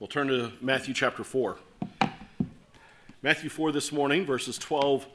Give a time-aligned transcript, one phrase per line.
[0.00, 1.58] We'll turn to Matthew chapter 4.
[3.20, 5.06] Matthew 4 this morning, verses 12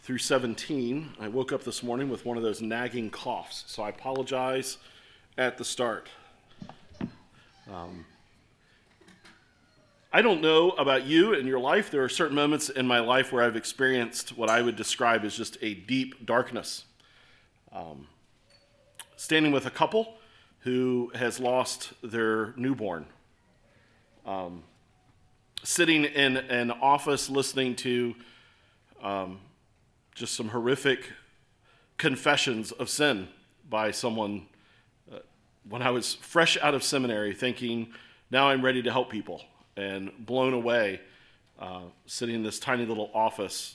[0.00, 1.10] through 17.
[1.20, 4.78] I woke up this morning with one of those nagging coughs, so I apologize
[5.36, 6.08] at the start.
[7.70, 8.06] Um,
[10.10, 11.90] I don't know about you and your life.
[11.90, 15.36] There are certain moments in my life where I've experienced what I would describe as
[15.36, 16.86] just a deep darkness.
[17.74, 18.06] Um,
[19.16, 20.14] standing with a couple
[20.60, 23.04] who has lost their newborn
[24.30, 24.62] um,
[25.64, 28.14] sitting in an office listening to
[29.02, 29.40] um,
[30.14, 31.10] just some horrific
[31.98, 33.26] confessions of sin
[33.68, 34.46] by someone
[35.12, 35.18] uh,
[35.68, 37.88] when I was fresh out of seminary, thinking,
[38.30, 39.42] now I'm ready to help people,
[39.76, 41.00] and blown away,
[41.58, 43.74] uh, sitting in this tiny little office,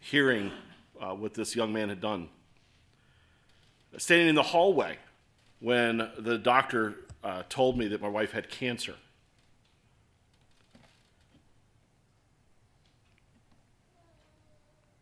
[0.00, 0.52] hearing
[1.00, 2.28] uh, what this young man had done.
[3.96, 4.98] Standing in the hallway
[5.60, 8.94] when the doctor uh, told me that my wife had cancer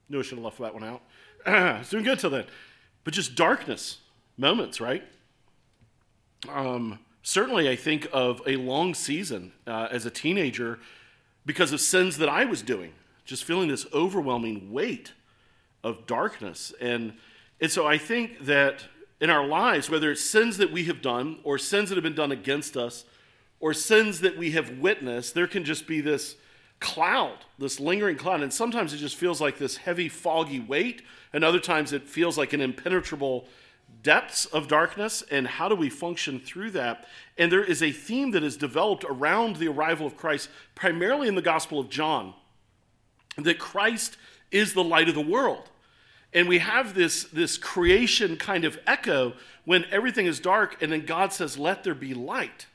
[0.09, 1.03] Knew I should have left that one out.
[1.81, 2.45] it's doing good till then.
[3.05, 3.99] But just darkness
[4.37, 5.05] moments, right?
[6.49, 10.79] Um, certainly, I think of a long season uh, as a teenager
[11.47, 12.93] because of sins that I was doing,
[13.25, 15.13] just feeling this overwhelming weight
[15.83, 16.73] of darkness.
[16.81, 17.15] And,
[17.61, 18.87] and so I think that
[19.21, 22.15] in our lives, whether it's sins that we have done or sins that have been
[22.15, 23.05] done against us
[23.61, 26.37] or sins that we have witnessed, there can just be this
[26.85, 28.43] cloud, this lingering cloud.
[28.43, 31.01] And sometimes it just feels like this heavy, foggy weight,
[31.33, 33.49] and other times it feels like an impenetrable
[34.03, 35.23] depths of darkness.
[35.31, 37.07] And how do we function through that?
[37.39, 41.37] And there is a theme that is developed around the arrival of Christ, primarily in
[41.37, 42.35] the Gospel of John,
[43.39, 44.19] that Christ
[44.51, 45.71] is the light of the world.
[46.35, 49.33] And we have this, this creation kind of echo
[49.65, 52.67] when everything is dark, and then God says, Let there be light.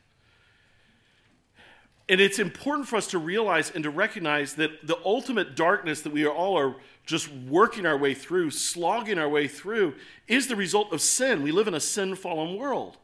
[2.10, 6.12] And it's important for us to realize and to recognize that the ultimate darkness that
[6.12, 9.94] we are all are just working our way through, slogging our way through,
[10.28, 11.44] is the result of sin.
[11.44, 12.98] We live in a sin fallen world.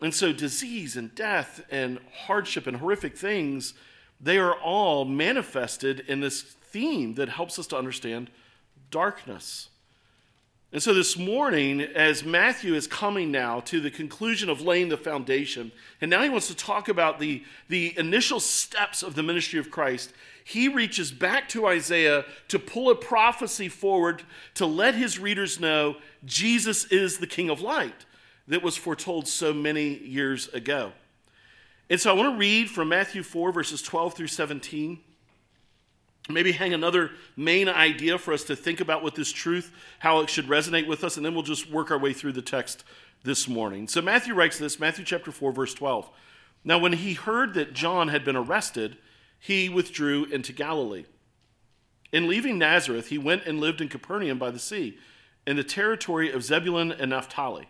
[0.00, 3.74] And so, disease and death and hardship and horrific things,
[4.20, 8.30] they are all manifested in this theme that helps us to understand
[8.92, 9.70] darkness.
[10.70, 14.98] And so this morning, as Matthew is coming now to the conclusion of laying the
[14.98, 19.58] foundation, and now he wants to talk about the, the initial steps of the ministry
[19.58, 20.12] of Christ,
[20.44, 24.22] he reaches back to Isaiah to pull a prophecy forward
[24.54, 25.96] to let his readers know
[26.26, 28.04] Jesus is the King of Light
[28.46, 30.92] that was foretold so many years ago.
[31.88, 35.00] And so I want to read from Matthew 4, verses 12 through 17
[36.28, 40.30] maybe hang another main idea for us to think about with this truth, how it
[40.30, 42.84] should resonate with us, and then we'll just work our way through the text
[43.24, 43.88] this morning.
[43.88, 46.08] So Matthew writes this, Matthew chapter 4, verse 12.
[46.64, 48.98] Now, when he heard that John had been arrested,
[49.38, 51.06] he withdrew into Galilee.
[52.12, 54.98] In leaving Nazareth, he went and lived in Capernaum by the sea,
[55.46, 57.68] in the territory of Zebulun and Naphtali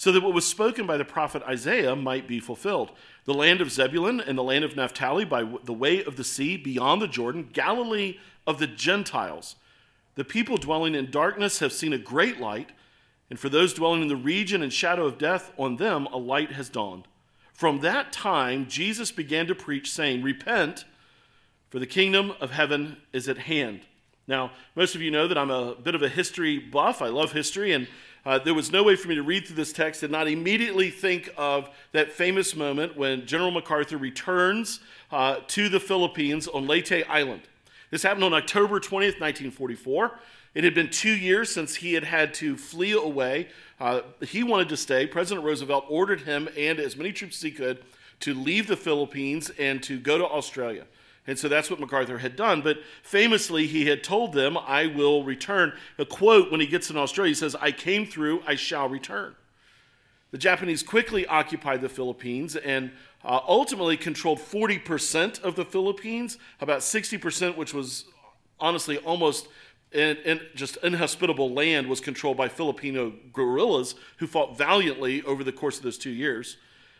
[0.00, 2.90] so that what was spoken by the prophet Isaiah might be fulfilled.
[3.26, 6.56] The land of Zebulun and the land of Naphtali by the way of the sea
[6.56, 8.16] beyond the Jordan, Galilee
[8.46, 9.56] of the Gentiles.
[10.14, 12.70] The people dwelling in darkness have seen a great light,
[13.28, 16.52] and for those dwelling in the region and shadow of death, on them a light
[16.52, 17.06] has dawned.
[17.52, 20.86] From that time, Jesus began to preach, saying, Repent,
[21.68, 23.82] for the kingdom of heaven is at hand.
[24.26, 27.02] Now, most of you know that I'm a bit of a history buff.
[27.02, 27.86] I love history, and
[28.26, 30.90] uh, there was no way for me to read through this text and not immediately
[30.90, 37.08] think of that famous moment when General MacArthur returns uh, to the Philippines on Leyte
[37.08, 37.42] Island.
[37.90, 40.18] This happened on October 20th, 1944.
[40.54, 43.48] It had been two years since he had had to flee away.
[43.78, 45.06] Uh, he wanted to stay.
[45.06, 47.82] President Roosevelt ordered him and as many troops as he could
[48.20, 50.86] to leave the Philippines and to go to Australia.
[51.30, 52.60] And so that's what MacArthur had done.
[52.60, 55.72] But famously, he had told them, I will return.
[55.96, 59.36] A quote when he gets in Australia, he says, I came through, I shall return.
[60.32, 62.90] The Japanese quickly occupied the Philippines and
[63.24, 68.06] uh, ultimately controlled 40% of the Philippines, about 60%, which was
[68.58, 69.46] honestly almost
[70.56, 75.84] just inhospitable land, was controlled by Filipino guerrillas who fought valiantly over the course of
[75.84, 76.56] those two years.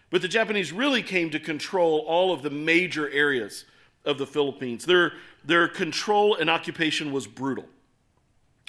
[0.08, 3.64] But the Japanese really came to control all of the major areas
[4.04, 4.86] of the Philippines.
[4.86, 5.12] Their,
[5.44, 7.66] their control and occupation was brutal.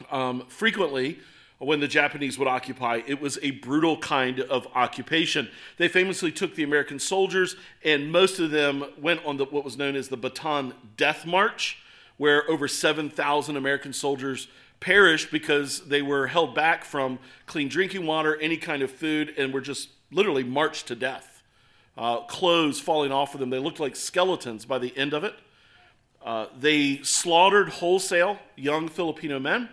[0.10, 1.20] Um, frequently,
[1.60, 5.48] when the Japanese would occupy, it was a brutal kind of occupation.
[5.78, 9.78] They famously took the American soldiers, and most of them went on the, what was
[9.78, 11.78] known as the Bataan Death March,
[12.18, 14.48] where over 7,000 American soldiers
[14.80, 19.54] perished because they were held back from clean drinking water, any kind of food, and
[19.54, 21.31] were just literally marched to death
[21.98, 23.50] uh, clothes falling off of them.
[23.50, 25.34] They looked like skeletons by the end of it.
[26.24, 29.70] Uh, they slaughtered wholesale young Filipino men,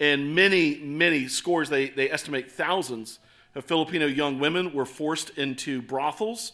[0.00, 3.20] and many, many scores, they, they estimate thousands
[3.54, 6.52] of Filipino young women were forced into brothels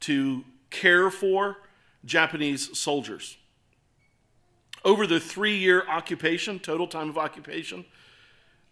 [0.00, 1.58] to care for
[2.04, 3.36] Japanese soldiers.
[4.84, 7.84] Over the three year occupation, total time of occupation,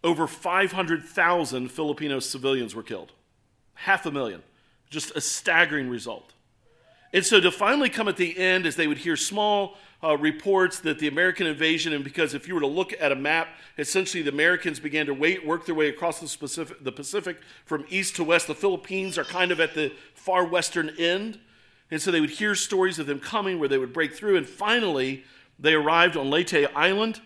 [0.03, 3.11] over 500,000 Filipino civilians were killed.
[3.75, 4.41] Half a million.
[4.89, 6.33] Just a staggering result.
[7.11, 10.79] And so to finally come at the end, as they would hear small uh, reports
[10.79, 14.21] that the American invasion, and because if you were to look at a map, essentially
[14.21, 18.15] the Americans began to wait, work their way across the Pacific, the Pacific from east
[18.17, 18.47] to west.
[18.47, 21.39] The Philippines are kind of at the far western end.
[21.91, 24.37] And so they would hear stories of them coming where they would break through.
[24.37, 25.23] And finally,
[25.57, 27.21] they arrived on Leyte Island.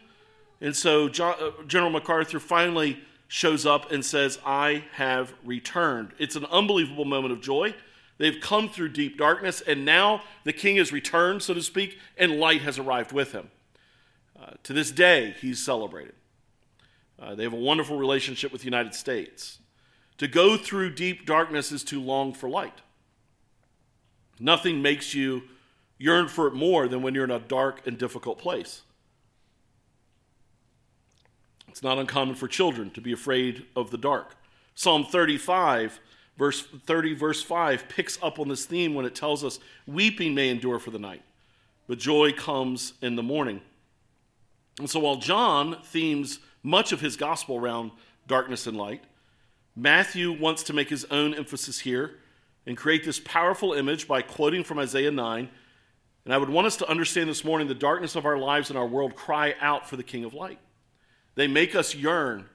[0.62, 6.12] And so John, uh, General MacArthur finally shows up and says, I have returned.
[6.20, 7.74] It's an unbelievable moment of joy.
[8.20, 12.40] They've come through deep darkness, and now the king has returned, so to speak, and
[12.40, 13.50] light has arrived with him.
[14.40, 16.14] Uh, to this day, he's celebrated.
[17.20, 19.58] Uh, they have a wonderful relationship with the United States.
[20.20, 22.82] To go through deep darkness is to long for light.
[24.40, 25.42] Nothing makes you
[25.98, 28.84] yearn for it more than when you're in a dark and difficult place.
[31.74, 34.36] It's not uncommon for children to be afraid of the dark.
[34.76, 36.00] Psalm 35
[36.38, 40.50] verse 30 verse 5 picks up on this theme when it tells us weeping may
[40.50, 41.24] endure for the night
[41.88, 43.60] but joy comes in the morning.
[44.78, 47.90] And so while john themes much of his gospel around
[48.28, 49.04] darkness and light
[49.76, 52.20] matthew wants to make his own emphasis here
[52.68, 55.50] and create this powerful image by quoting from isaiah 9
[56.26, 58.78] and i would want us to understand this morning the darkness of our lives and
[58.78, 60.60] our world cry out for the king of light
[61.36, 62.46] they make us yearn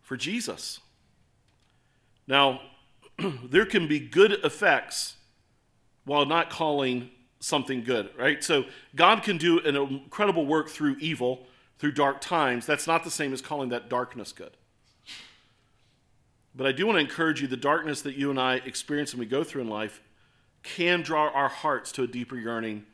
[0.00, 0.80] for jesus
[2.26, 2.60] now
[3.44, 5.16] there can be good effects
[6.04, 7.10] while not calling
[7.42, 8.42] something good, right?
[8.42, 8.64] So
[8.94, 11.46] God can do an incredible work through evil,
[11.78, 12.66] through dark times.
[12.66, 14.56] That's not the same as calling that darkness good.
[16.54, 19.20] But I do want to encourage you the darkness that you and I experience and
[19.20, 20.02] we go through in life
[20.62, 22.84] can draw our hearts to a deeper yearning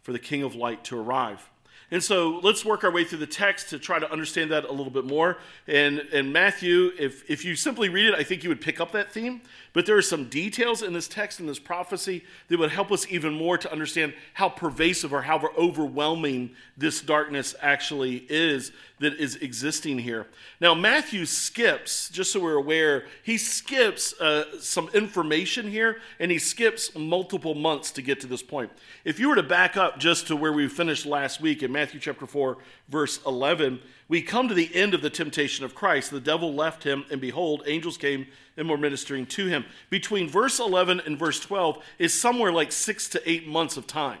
[0.00, 1.50] for the King of Light to arrive.
[1.92, 4.70] And so let's work our way through the text to try to understand that a
[4.70, 5.38] little bit more.
[5.66, 8.92] And, and Matthew, if, if you simply read it, I think you would pick up
[8.92, 9.42] that theme.
[9.72, 13.06] But there are some details in this text and this prophecy that would help us
[13.10, 18.70] even more to understand how pervasive or how overwhelming this darkness actually is
[19.00, 20.26] that is existing here.
[20.60, 26.38] Now, Matthew skips, just so we're aware, he skips uh, some information here and he
[26.38, 28.70] skips multiple months to get to this point.
[29.04, 31.98] If you were to back up just to where we finished last week in Matthew
[31.98, 32.58] chapter 4,
[32.90, 36.10] verse 11, we come to the end of the temptation of Christ.
[36.10, 38.26] The devil left him, and behold, angels came
[38.56, 39.64] and were ministering to him.
[39.88, 44.18] Between verse 11 and verse 12 is somewhere like six to eight months of time.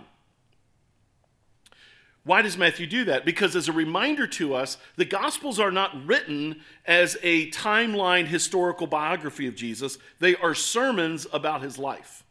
[2.30, 3.24] Why does Matthew do that?
[3.24, 8.86] Because, as a reminder to us, the Gospels are not written as a timeline historical
[8.86, 12.22] biography of Jesus, they are sermons about his life.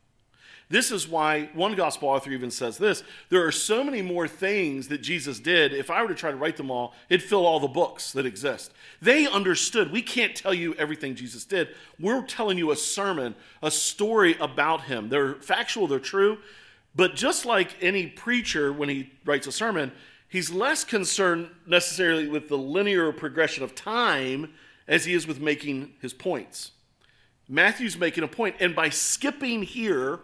[0.70, 4.88] This is why one gospel author even says this there are so many more things
[4.88, 5.74] that Jesus did.
[5.74, 8.26] If I were to try to write them all, it'd fill all the books that
[8.26, 8.72] exist.
[9.02, 9.92] They understood.
[9.92, 11.76] We can't tell you everything Jesus did.
[12.00, 15.10] We're telling you a sermon, a story about him.
[15.10, 16.38] They're factual, they're true,
[16.96, 19.92] but just like any preacher, when he writes a sermon,
[20.28, 24.54] he's less concerned necessarily with the linear progression of time
[24.88, 26.72] as he is with making his points.
[27.48, 30.20] Matthew's making a point, and by skipping here,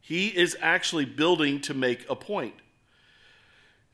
[0.00, 2.54] he is actually building to make a point.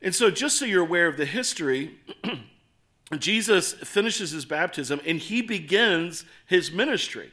[0.03, 1.99] And so, just so you're aware of the history,
[3.19, 7.33] Jesus finishes his baptism and he begins his ministry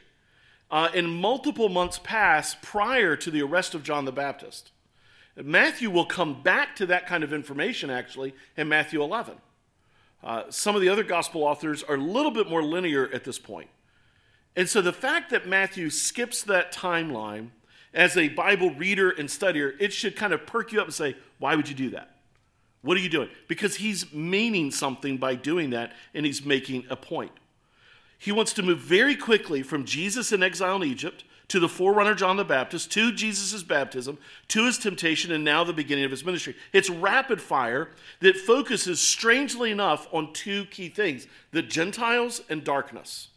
[0.70, 4.70] uh, and multiple months pass prior to the arrest of John the Baptist.
[5.36, 9.36] Matthew will come back to that kind of information actually in Matthew 11.
[10.22, 13.38] Uh, some of the other gospel authors are a little bit more linear at this
[13.38, 13.68] point.
[14.56, 17.50] And so the fact that Matthew skips that timeline
[17.94, 21.16] as a Bible reader and studier, it should kind of perk you up and say,
[21.38, 22.16] why would you do that?
[22.82, 23.28] What are you doing?
[23.46, 27.32] Because he's meaning something by doing that and he's making a point.
[28.18, 32.14] He wants to move very quickly from Jesus in exile in Egypt to the forerunner
[32.14, 36.24] John the Baptist, to Jesus' baptism, to his temptation, and now the beginning of his
[36.24, 36.54] ministry.
[36.72, 37.88] It's rapid fire
[38.20, 43.28] that focuses, strangely enough, on two key things the Gentiles and darkness.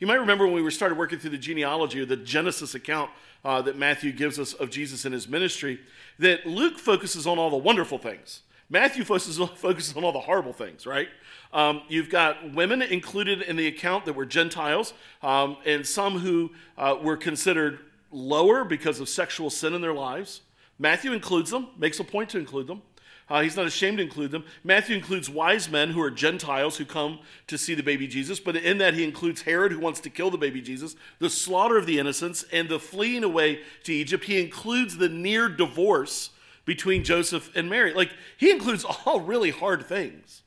[0.00, 3.10] You might remember when we started working through the genealogy or the Genesis account
[3.44, 5.80] uh, that Matthew gives us of Jesus and his ministry,
[6.18, 8.42] that Luke focuses on all the wonderful things.
[8.68, 11.08] Matthew focuses on, focuses on all the horrible things, right?
[11.56, 16.50] Um, you've got women included in the account that were Gentiles, um, and some who
[16.76, 17.78] uh, were considered
[18.10, 20.42] lower because of sexual sin in their lives.
[20.78, 22.82] Matthew includes them, makes a point to include them.
[23.30, 24.44] Uh, he's not ashamed to include them.
[24.64, 28.54] Matthew includes wise men who are Gentiles who come to see the baby Jesus, but
[28.54, 31.86] in that he includes Herod who wants to kill the baby Jesus, the slaughter of
[31.86, 34.24] the innocents, and the fleeing away to Egypt.
[34.24, 36.30] He includes the near divorce
[36.66, 37.94] between Joseph and Mary.
[37.94, 40.42] Like, he includes all really hard things.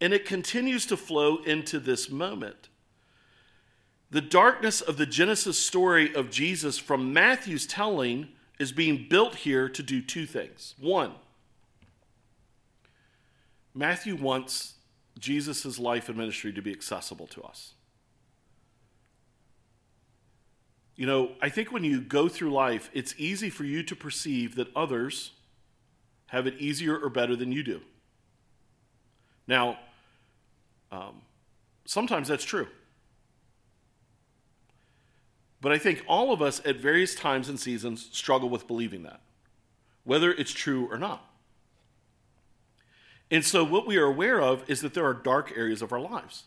[0.00, 2.68] And it continues to flow into this moment.
[4.10, 8.28] The darkness of the Genesis story of Jesus from Matthew's telling
[8.58, 10.74] is being built here to do two things.
[10.78, 11.12] One,
[13.74, 14.74] Matthew wants
[15.18, 17.74] Jesus' life and ministry to be accessible to us.
[20.96, 24.56] You know, I think when you go through life, it's easy for you to perceive
[24.56, 25.32] that others
[26.26, 27.80] have it easier or better than you do.
[29.46, 29.78] Now,
[30.90, 31.22] um,
[31.84, 32.68] sometimes that's true.
[35.60, 39.20] But I think all of us at various times and seasons struggle with believing that,
[40.04, 41.24] whether it's true or not.
[43.30, 46.00] And so, what we are aware of is that there are dark areas of our
[46.00, 46.44] lives.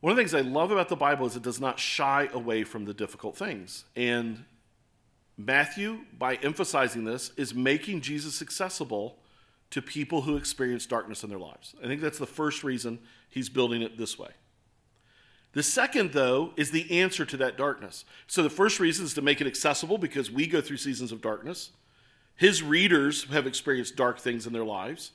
[0.00, 2.64] One of the things I love about the Bible is it does not shy away
[2.64, 3.84] from the difficult things.
[3.96, 4.44] And
[5.36, 9.16] Matthew, by emphasizing this, is making Jesus accessible
[9.70, 11.74] to people who experience darkness in their lives.
[11.82, 12.98] I think that's the first reason
[13.28, 14.30] he's building it this way.
[15.52, 18.04] The second, though, is the answer to that darkness.
[18.26, 21.20] So the first reason is to make it accessible because we go through seasons of
[21.20, 21.70] darkness.
[22.36, 25.12] His readers have experienced dark things in their lives.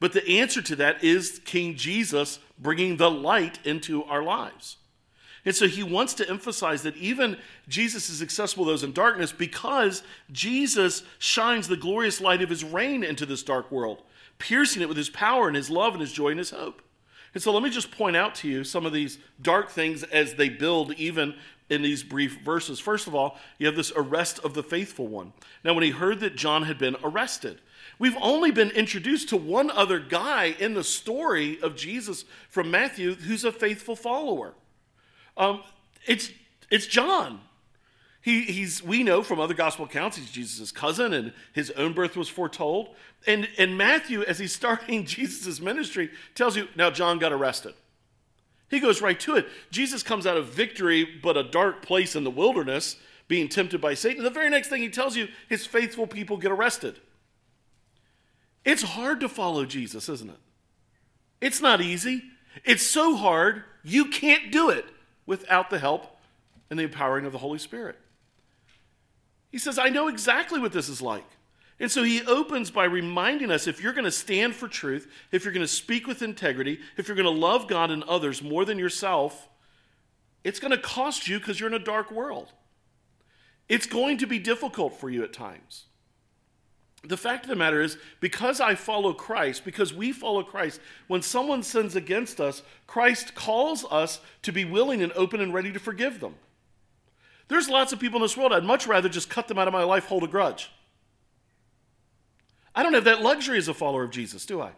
[0.00, 4.76] But the answer to that is King Jesus bringing the light into our lives.
[5.44, 7.36] And so he wants to emphasize that even
[7.68, 10.02] Jesus is accessible to those in darkness because
[10.32, 14.02] Jesus shines the glorious light of his reign into this dark world,
[14.38, 16.82] piercing it with his power and his love and his joy and his hope.
[17.34, 20.34] And so let me just point out to you some of these dark things as
[20.34, 21.34] they build even
[21.70, 22.80] in these brief verses.
[22.80, 25.32] First of all, you have this arrest of the faithful one.
[25.64, 27.60] Now, when he heard that John had been arrested,
[27.98, 33.14] we've only been introduced to one other guy in the story of Jesus from Matthew
[33.14, 34.54] who's a faithful follower.
[35.38, 35.62] Um,
[36.06, 36.30] it's,
[36.70, 37.40] it's John.
[38.20, 42.16] He, he's, we know from other gospel accounts, he's Jesus' cousin and his own birth
[42.16, 42.88] was foretold.
[43.26, 47.74] And, and Matthew, as he's starting Jesus' ministry, tells you, now John got arrested.
[48.68, 49.46] He goes right to it.
[49.70, 53.94] Jesus comes out of victory, but a dark place in the wilderness, being tempted by
[53.94, 54.24] Satan.
[54.24, 57.00] The very next thing he tells you, his faithful people get arrested.
[58.64, 60.38] It's hard to follow Jesus, isn't it?
[61.40, 62.24] It's not easy.
[62.64, 64.84] It's so hard, you can't do it
[65.28, 66.16] without the help
[66.70, 67.96] and the empowering of the Holy Spirit.
[69.52, 71.26] He says, I know exactly what this is like.
[71.78, 75.44] And so he opens by reminding us if you're going to stand for truth, if
[75.44, 78.64] you're going to speak with integrity, if you're going to love God and others more
[78.64, 79.48] than yourself,
[80.44, 82.50] it's going to cost you because you're in a dark world.
[83.68, 85.84] It's going to be difficult for you at times.
[87.04, 91.22] The fact of the matter is, because I follow Christ, because we follow Christ, when
[91.22, 95.78] someone sins against us, Christ calls us to be willing and open and ready to
[95.78, 96.34] forgive them.
[97.46, 99.72] There's lots of people in this world, I'd much rather just cut them out of
[99.72, 100.70] my life, hold a grudge.
[102.74, 104.72] I don't have that luxury as a follower of Jesus, do I?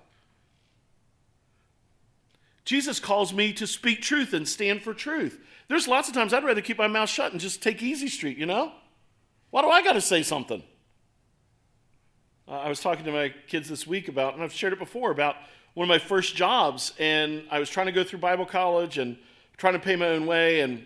[2.64, 5.40] Jesus calls me to speak truth and stand for truth.
[5.68, 8.36] There's lots of times I'd rather keep my mouth shut and just take easy street,
[8.36, 8.72] you know?
[9.50, 10.62] Why do I got to say something?
[12.50, 15.12] Uh, I was talking to my kids this week about, and I've shared it before,
[15.12, 15.37] about
[15.75, 19.16] one of my first jobs, and I was trying to go through Bible college and
[19.57, 20.85] trying to pay my own way, and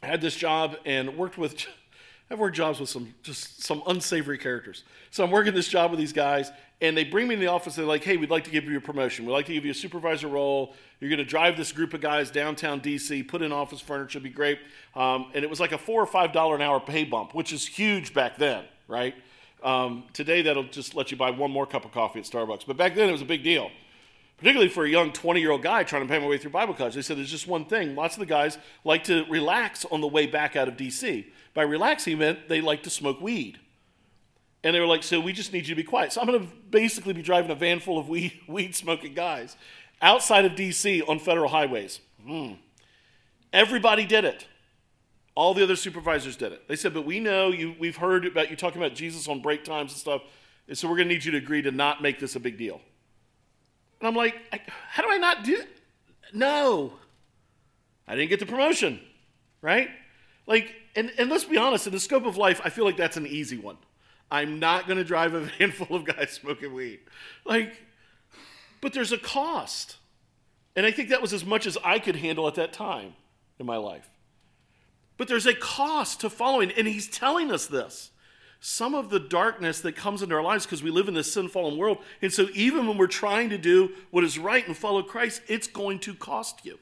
[0.00, 1.66] I had this job and worked with
[2.30, 4.84] I've worked jobs with some just some unsavory characters.
[5.10, 7.74] So I'm working this job with these guys, and they bring me in the office.
[7.74, 9.26] They're like, "Hey, we'd like to give you a promotion.
[9.26, 10.76] We'd like to give you a supervisor role.
[11.00, 14.22] You're going to drive this group of guys downtown DC, put in office furniture, it'd
[14.22, 14.60] be great."
[14.94, 17.52] Um, and it was like a four or five dollar an hour pay bump, which
[17.52, 19.16] is huge back then, right?
[19.62, 22.76] Um, today that'll just let you buy one more cup of coffee at Starbucks, but
[22.76, 23.70] back then it was a big deal
[24.40, 26.72] particularly for a young 20 year old guy trying to pay my way through Bible
[26.72, 26.94] college.
[26.94, 27.94] They said there's just one thing.
[27.94, 31.26] Lots of the guys like to relax on the way back out of DC.
[31.52, 33.58] By relaxing meant they like to smoke weed.
[34.64, 36.12] And they were like, so we just need you to be quiet.
[36.12, 39.56] So I'm going to basically be driving a van full of weed, weed smoking guys
[40.00, 42.00] outside of DC on federal highways.
[42.26, 42.52] Hmm.
[43.52, 44.46] Everybody did it.
[45.34, 46.66] All the other supervisors did it.
[46.68, 49.64] They said, but we know you, we've heard about you talking about Jesus on break
[49.64, 50.22] times and stuff.
[50.68, 52.58] And so we're going to need you to agree to not make this a big
[52.58, 52.80] deal.
[54.00, 54.36] And I'm like,
[54.88, 55.68] how do I not do it?
[56.32, 56.94] No.
[58.08, 59.00] I didn't get the promotion,
[59.62, 59.88] right?
[60.46, 63.16] Like, and, and let's be honest, in the scope of life, I feel like that's
[63.16, 63.76] an easy one.
[64.30, 67.00] I'm not going to drive a van full of guys smoking weed.
[67.44, 67.72] Like,
[68.80, 69.96] but there's a cost.
[70.76, 73.14] And I think that was as much as I could handle at that time
[73.58, 74.08] in my life.
[75.20, 78.10] But there's a cost to following, and he's telling us this.
[78.58, 81.48] Some of the darkness that comes into our lives because we live in this sin
[81.48, 81.98] fallen world.
[82.22, 85.66] And so, even when we're trying to do what is right and follow Christ, it's
[85.66, 86.78] going to cost you.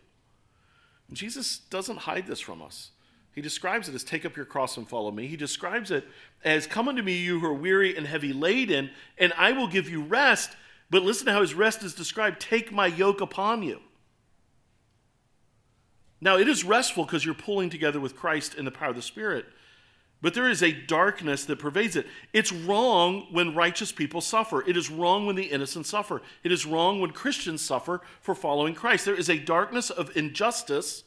[1.09, 2.93] And Jesus doesn't hide this from us.
[3.35, 5.27] He describes it as take up your cross and follow me.
[5.27, 6.05] He describes it
[6.45, 9.91] as come unto me, you who are weary and heavy laden, and I will give
[9.91, 10.53] you rest.
[10.91, 13.81] But listen to how his rest is described take my yoke upon you.
[16.21, 19.03] Now, it is restful because you're pulling together with Christ in the power of the
[19.03, 19.47] Spirit,
[20.21, 22.07] but there is a darkness that pervades it.
[22.33, 24.69] It's wrong when righteous people suffer.
[24.69, 26.23] It is wrong when the innocent suffer.
[26.43, 29.05] It is wrong when Christians suffer for following Christ.
[29.05, 31.05] There is a darkness of injustice.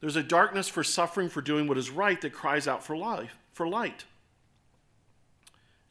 [0.00, 3.38] There's a darkness for suffering for doing what is right that cries out for life,
[3.52, 4.04] for light.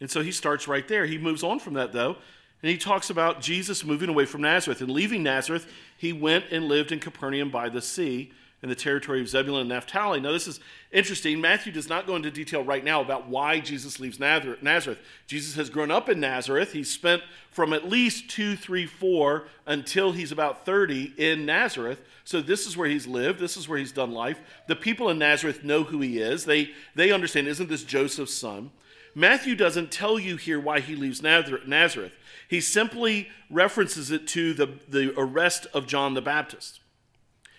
[0.01, 1.05] And so he starts right there.
[1.05, 2.17] He moves on from that, though,
[2.63, 4.79] and he talks about Jesus moving away from Nazareth.
[4.79, 9.19] And leaving Nazareth, he went and lived in Capernaum by the sea in the territory
[9.19, 10.21] of Zebulun and Naphtali.
[10.21, 11.41] Now, this is interesting.
[11.41, 14.99] Matthew does not go into detail right now about why Jesus leaves Nazareth.
[15.27, 16.71] Jesus has grown up in Nazareth.
[16.71, 22.01] He's spent from at least two, three, four until he's about 30 in Nazareth.
[22.23, 23.39] So, this is where he's lived.
[23.39, 24.39] This is where he's done life.
[24.67, 26.45] The people in Nazareth know who he is.
[26.45, 28.71] They, they understand, isn't this Joseph's son?
[29.13, 32.13] Matthew doesn't tell you here why he leaves Nazareth.
[32.53, 36.81] He simply references it to the, the arrest of John the Baptist.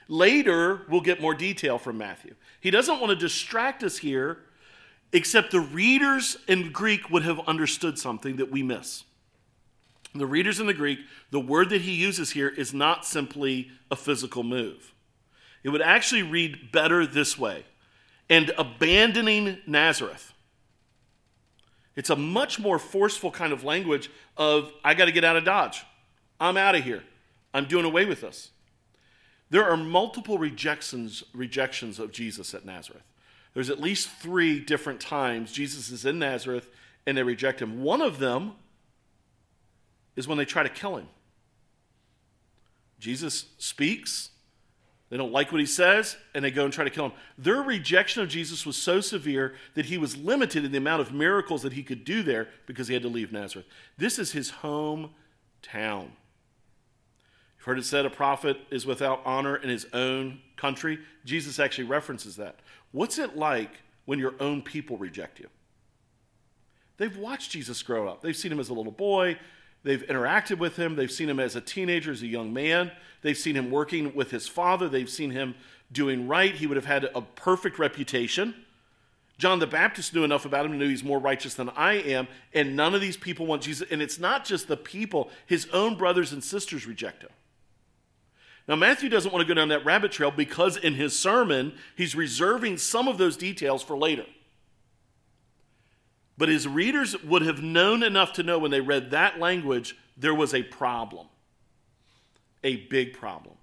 [0.06, 2.36] Later, we'll get more detail from Matthew.
[2.60, 4.38] He doesn't want to distract us here,
[5.12, 9.02] except the readers in Greek would have understood something that we miss.
[10.14, 11.00] The readers in the Greek,
[11.32, 14.94] the word that he uses here is not simply a physical move.
[15.64, 17.64] It would actually read better this way
[18.30, 20.33] and abandoning Nazareth.
[21.96, 25.44] It's a much more forceful kind of language of, I got to get out of
[25.44, 25.84] Dodge.
[26.40, 27.02] I'm out of here.
[27.52, 28.50] I'm doing away with this.
[29.50, 33.04] There are multiple rejections, rejections of Jesus at Nazareth.
[33.54, 36.68] There's at least three different times Jesus is in Nazareth
[37.06, 37.82] and they reject him.
[37.82, 38.52] One of them
[40.16, 41.06] is when they try to kill him.
[42.98, 44.30] Jesus speaks,
[45.10, 47.12] they don't like what he says, and they go and try to kill him.
[47.36, 51.12] Their rejection of Jesus was so severe that he was limited in the amount of
[51.12, 53.66] miracles that he could do there because he had to leave Nazareth.
[53.98, 55.10] This is his hometown.
[57.64, 60.98] You've heard it said a prophet is without honor in his own country.
[61.24, 62.60] Jesus actually references that.
[62.92, 63.70] What's it like
[64.06, 65.48] when your own people reject you?
[66.96, 68.22] They've watched Jesus grow up.
[68.22, 69.38] They've seen him as a little boy.
[69.84, 70.96] They've interacted with him.
[70.96, 72.90] They've seen him as a teenager, as a young man.
[73.22, 74.88] They've seen him working with his father.
[74.88, 75.54] They've seen him
[75.92, 76.54] doing right.
[76.54, 78.54] He would have had a perfect reputation.
[79.36, 82.28] John the Baptist knew enough about him to know he's more righteous than I am.
[82.54, 83.86] And none of these people want Jesus.
[83.90, 87.30] And it's not just the people, his own brothers and sisters reject him.
[88.66, 92.14] Now, Matthew doesn't want to go down that rabbit trail because in his sermon, he's
[92.14, 94.24] reserving some of those details for later.
[96.36, 100.34] But his readers would have known enough to know when they read that language, there
[100.34, 101.28] was a problem,
[102.62, 103.54] a big problem.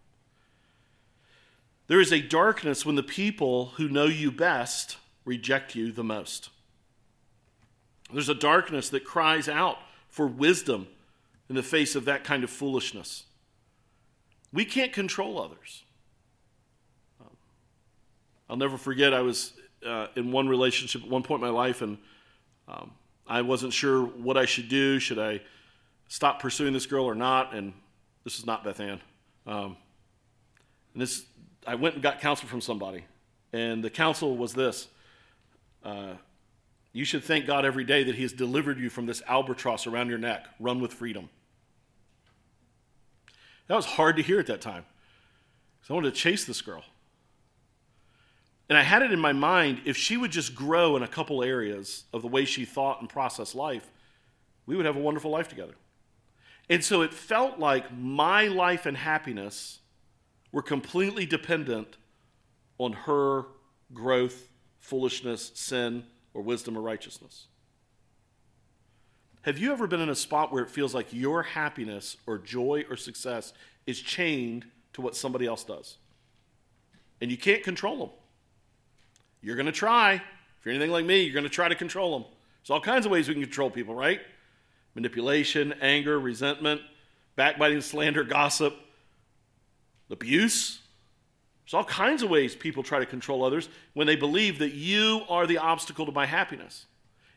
[1.88, 6.49] There is a darkness when the people who know you best reject you the most.
[8.13, 9.77] There's a darkness that cries out
[10.10, 10.88] for wisdom
[11.49, 13.23] in the face of that kind of foolishness.
[14.53, 15.84] We can't control others.
[18.49, 19.53] I'll never forget, I was
[19.86, 21.97] uh, in one relationship at one point in my life, and
[22.71, 22.91] um,
[23.27, 24.99] I wasn't sure what I should do.
[24.99, 25.41] Should I
[26.07, 27.53] stop pursuing this girl or not?
[27.53, 27.73] And
[28.23, 29.01] this is not Beth Ann.
[29.45, 29.77] Um,
[30.93, 31.25] and this,
[31.65, 33.05] I went and got counsel from somebody,
[33.53, 34.88] and the counsel was this:
[35.84, 36.13] uh,
[36.93, 40.10] You should thank God every day that He has delivered you from this albatross around
[40.10, 40.45] your neck.
[40.60, 41.29] Run with freedom.
[43.67, 44.86] That was hard to hear at that time,
[45.79, 46.84] because I wanted to chase this girl.
[48.71, 51.43] And I had it in my mind if she would just grow in a couple
[51.43, 53.91] areas of the way she thought and processed life,
[54.65, 55.73] we would have a wonderful life together.
[56.69, 59.79] And so it felt like my life and happiness
[60.53, 61.97] were completely dependent
[62.77, 63.43] on her
[63.93, 64.47] growth,
[64.79, 67.47] foolishness, sin, or wisdom or righteousness.
[69.41, 72.86] Have you ever been in a spot where it feels like your happiness or joy
[72.89, 73.51] or success
[73.86, 75.97] is chained to what somebody else does?
[77.19, 78.10] And you can't control them.
[79.41, 80.13] You're going to try.
[80.13, 82.27] If you're anything like me, you're going to try to control them.
[82.62, 84.21] There's all kinds of ways we can control people, right?
[84.93, 86.82] Manipulation, anger, resentment,
[87.36, 88.75] backbiting, slander, gossip,
[90.10, 90.80] abuse.
[91.65, 95.21] There's all kinds of ways people try to control others when they believe that you
[95.30, 96.86] are the obstacle to my happiness.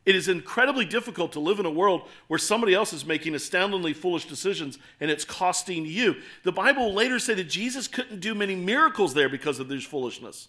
[0.04, 3.94] It is incredibly difficult to live in a world where somebody else is making astoundingly
[3.94, 6.16] foolish decisions and it's costing you.
[6.42, 9.84] The Bible will later say that Jesus couldn't do many miracles there because of this
[9.84, 10.48] foolishness.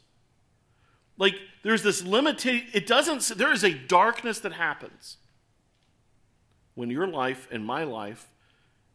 [1.18, 5.18] Like there's this limitation, it doesn't, there is a darkness that happens
[6.74, 8.28] when your life and my life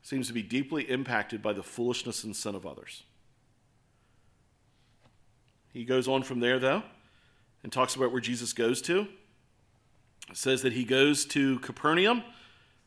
[0.03, 3.05] seems to be deeply impacted by the foolishness and sin of others.
[5.73, 6.83] He goes on from there, though,
[7.63, 9.07] and talks about where Jesus goes to.
[10.29, 12.23] It says that he goes to Capernaum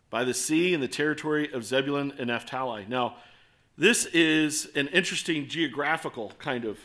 [0.10, 2.86] by the sea in the territory of Zebulun and Naphtali.
[2.88, 3.16] Now,
[3.78, 6.78] this is an interesting geographical kind of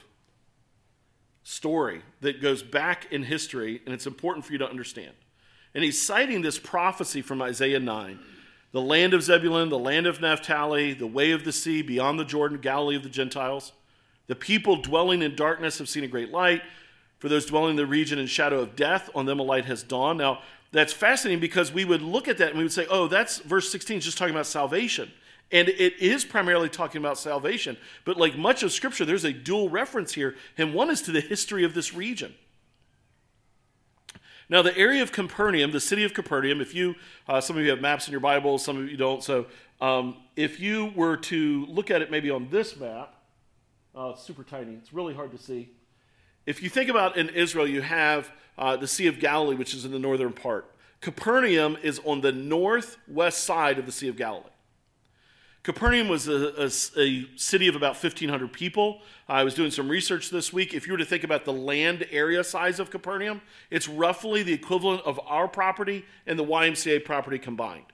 [1.48, 5.12] story that goes back in history, and it's important for you to understand.
[5.74, 8.18] And he's citing this prophecy from Isaiah 9
[8.70, 12.24] the land of Zebulun, the land of Naphtali, the way of the sea, beyond the
[12.24, 13.72] Jordan, Galilee of the Gentiles.
[14.26, 16.60] The people dwelling in darkness have seen a great light.
[17.18, 19.82] For those dwelling in the region and shadow of death, on them a light has
[19.82, 20.18] dawned.
[20.18, 23.38] Now, that's fascinating because we would look at that and we would say, oh, that's
[23.38, 25.10] verse 16 is just talking about salvation.
[25.50, 27.78] And it is primarily talking about salvation.
[28.04, 31.22] But like much of Scripture, there's a dual reference here, and one is to the
[31.22, 32.34] history of this region.
[34.50, 36.94] Now, the area of Capernaum, the city of Capernaum, if you,
[37.28, 39.22] uh, some of you have maps in your Bible, some of you don't.
[39.22, 39.46] So
[39.80, 43.14] um, if you were to look at it maybe on this map,
[43.94, 45.70] uh, it's super tiny, it's really hard to see.
[46.46, 49.84] If you think about in Israel, you have uh, the Sea of Galilee, which is
[49.84, 50.74] in the northern part.
[51.02, 54.48] Capernaum is on the northwest side of the Sea of Galilee.
[55.68, 59.02] Capernaum was a, a, a, city of about 1,500 people.
[59.28, 60.72] I was doing some research this week.
[60.72, 64.54] If you were to think about the land area size of Capernaum, it's roughly the
[64.54, 67.84] equivalent of our property and the YMCA property combined.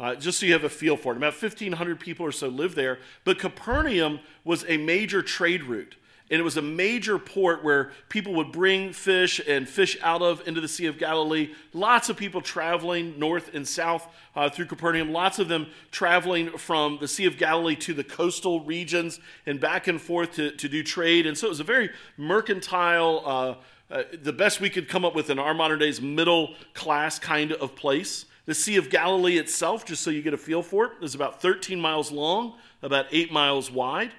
[0.00, 1.16] Uh, just so you have a feel for it.
[1.16, 2.98] About 1,500 people or so live there.
[3.22, 5.94] But Capernaum was a major trade route
[6.30, 10.46] and it was a major port where people would bring fish and fish out of
[10.46, 11.52] into the Sea of Galilee.
[11.72, 16.98] Lots of people traveling north and south uh, through Capernaum, lots of them traveling from
[17.00, 20.84] the Sea of Galilee to the coastal regions and back and forth to, to do
[20.84, 21.26] trade.
[21.26, 25.16] And so it was a very mercantile, uh, uh, the best we could come up
[25.16, 28.26] with in our modern days, middle class kind of place.
[28.46, 31.42] The Sea of Galilee itself, just so you get a feel for it, is about
[31.42, 34.12] 13 miles long, about 8 miles wide.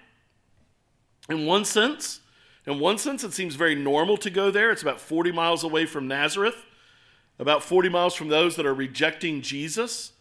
[1.30, 2.22] In one sense,
[2.66, 4.72] in one sense, it seems very normal to go there.
[4.72, 6.66] It's about 40 miles away from Nazareth,
[7.40, 10.14] about 40 miles from those that are rejecting Jesus.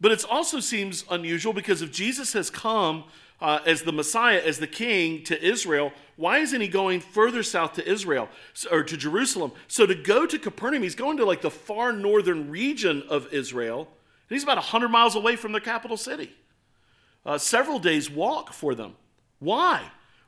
[0.00, 3.04] But it also seems unusual because if Jesus has come
[3.40, 7.72] uh, as the Messiah, as the King to Israel, why isn't he going further south
[7.74, 8.28] to Israel
[8.70, 9.52] or to Jerusalem?
[9.66, 13.88] So to go to Capernaum, he's going to like the far northern region of Israel,
[14.28, 16.32] and he's about 100 miles away from the capital city.
[17.26, 18.94] Uh, several days' walk for them.
[19.40, 19.82] Why?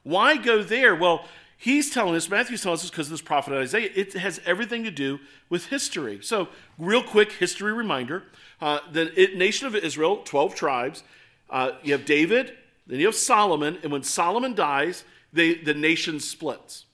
[0.04, 0.94] Why go there?
[0.94, 4.84] Well, he's telling us, Matthew's telling us because of this prophet Isaiah, it has everything
[4.84, 6.20] to do with history.
[6.22, 8.22] So, real quick history reminder
[8.60, 11.02] uh, the nation of Israel, 12 tribes,
[11.50, 12.52] uh, you have David,
[12.86, 16.84] then you have Solomon, and when Solomon dies, they, the nation splits.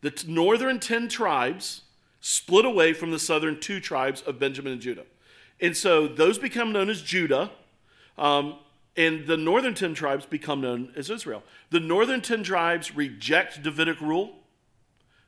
[0.00, 1.82] The northern 10 tribes
[2.20, 5.04] split away from the southern two tribes of Benjamin and Judah.
[5.60, 7.50] And so those become known as Judah.
[8.18, 8.56] Um,
[8.96, 11.42] and the northern 10 tribes become known as Israel.
[11.70, 14.36] The northern 10 tribes reject Davidic rule.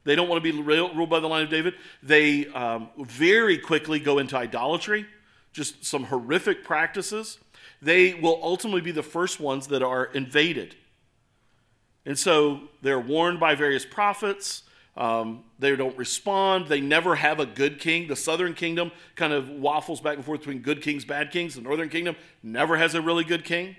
[0.04, 1.74] They don't want to be ruled by the line of David.
[2.02, 5.06] They um, very quickly go into idolatry,
[5.52, 7.38] just some horrific practices.
[7.80, 10.76] They will ultimately be the first ones that are invaded.
[12.04, 14.63] And so they're warned by various prophets.
[14.96, 16.68] Um, they don't respond.
[16.68, 18.06] They never have a good king.
[18.06, 21.56] The southern kingdom kind of waffles back and forth between good kings, bad kings.
[21.56, 23.76] The northern kingdom never has a really good king.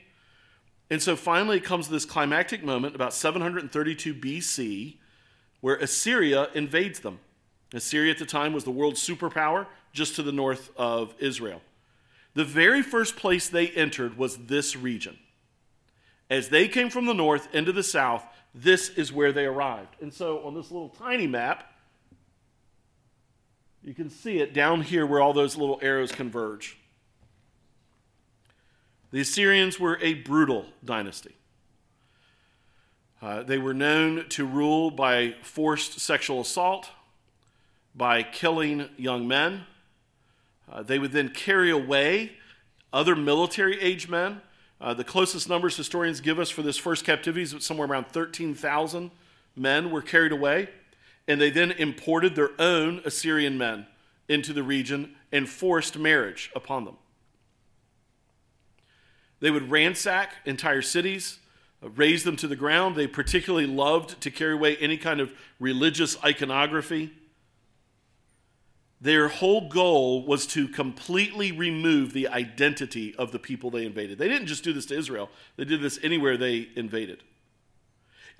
[0.89, 4.97] And so finally comes this climactic moment about 732 BC
[5.61, 7.19] where Assyria invades them.
[7.73, 11.61] Assyria at the time was the world's superpower just to the north of Israel.
[12.35, 15.17] The very first place they entered was this region.
[16.29, 18.25] As they came from the north into the south,
[18.55, 19.97] this is where they arrived.
[20.01, 21.73] And so on this little tiny map,
[23.83, 26.77] you can see it down here where all those little arrows converge.
[29.11, 31.35] The Assyrians were a brutal dynasty.
[33.21, 36.89] Uh, they were known to rule by forced sexual assault,
[37.93, 39.65] by killing young men.
[40.71, 42.33] Uh, they would then carry away
[42.93, 44.41] other military age men
[44.81, 49.11] uh, the closest numbers historians give us for this first captivity is somewhere around 13,000
[49.55, 50.69] men were carried away,
[51.27, 53.87] and they then imported their own Assyrian men
[54.27, 56.97] into the region and forced marriage upon them.
[59.39, 61.39] They would ransack entire cities,
[61.83, 62.95] uh, raze them to the ground.
[62.95, 67.11] They particularly loved to carry away any kind of religious iconography
[69.05, 74.17] their whole goal was to completely remove the identity of the people they invaded.
[74.17, 77.21] They didn't just do this to Israel, they did this anywhere they invaded.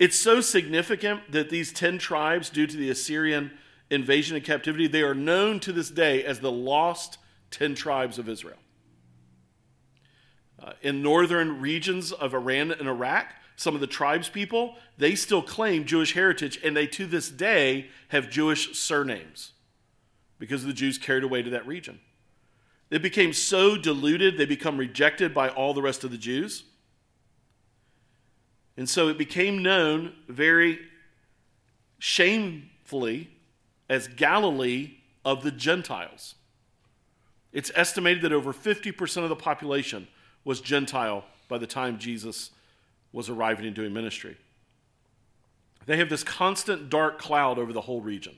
[0.00, 3.52] It's so significant that these 10 tribes, due to the Assyrian
[3.90, 7.18] invasion and captivity, they are known to this day as the lost
[7.52, 8.58] 10 tribes of Israel.
[10.60, 15.42] Uh, in northern regions of Iran and Iraq, some of the tribes people, they still
[15.42, 19.52] claim Jewish heritage, and they to this day have Jewish surnames
[20.38, 22.00] because the Jews carried away to that region.
[22.88, 26.64] They became so diluted, they become rejected by all the rest of the Jews.
[28.76, 30.78] And so it became known very
[31.98, 33.30] shamefully
[33.88, 36.34] as Galilee of the Gentiles.
[37.52, 40.06] It's estimated that over 50% of the population
[40.44, 42.50] was Gentile by the time Jesus
[43.12, 44.36] was arriving and doing ministry.
[45.86, 48.36] They have this constant dark cloud over the whole region.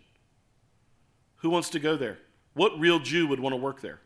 [1.38, 2.18] Who wants to go there?
[2.55, 4.01] What real Jew would want to work there?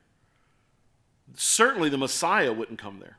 [1.35, 3.19] Certainly the Messiah wouldn't come there.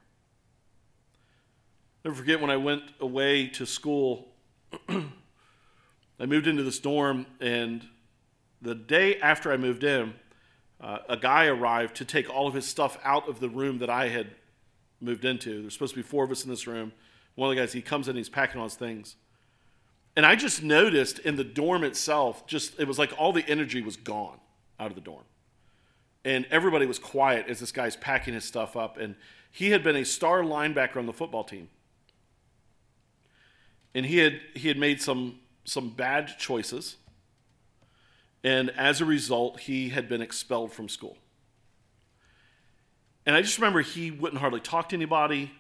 [2.06, 4.28] Never forget when I went away to school,
[4.90, 7.88] I moved into this dorm, and
[8.62, 10.14] the day after I moved in,
[10.82, 13.90] uh, a guy arrived to take all of his stuff out of the room that
[13.90, 14.32] I had
[15.00, 15.62] moved into.
[15.62, 16.92] There's supposed to be four of us in this room.
[17.36, 19.16] One of the guys, he comes in, he's packing all his things.
[20.16, 23.82] And I just noticed in the dorm itself, just it was like all the energy
[23.82, 24.40] was gone
[24.80, 25.24] out of the dorm.
[26.24, 28.98] And everybody was quiet as this guy's packing his stuff up.
[28.98, 29.16] And
[29.52, 31.70] he had been a star linebacker on the football team.
[33.96, 36.98] And he had he had made some some bad choices.
[38.44, 41.18] And as a result, he had been expelled from school.
[43.26, 45.52] And I just remember he wouldn't hardly talk to anybody.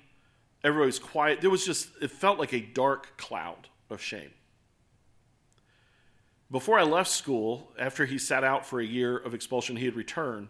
[0.64, 1.42] Everybody was quiet.
[1.42, 4.32] There was just, it felt like a dark cloud of shame.
[6.52, 9.96] Before I left school, after he sat out for a year of expulsion, he had
[9.96, 10.50] returned.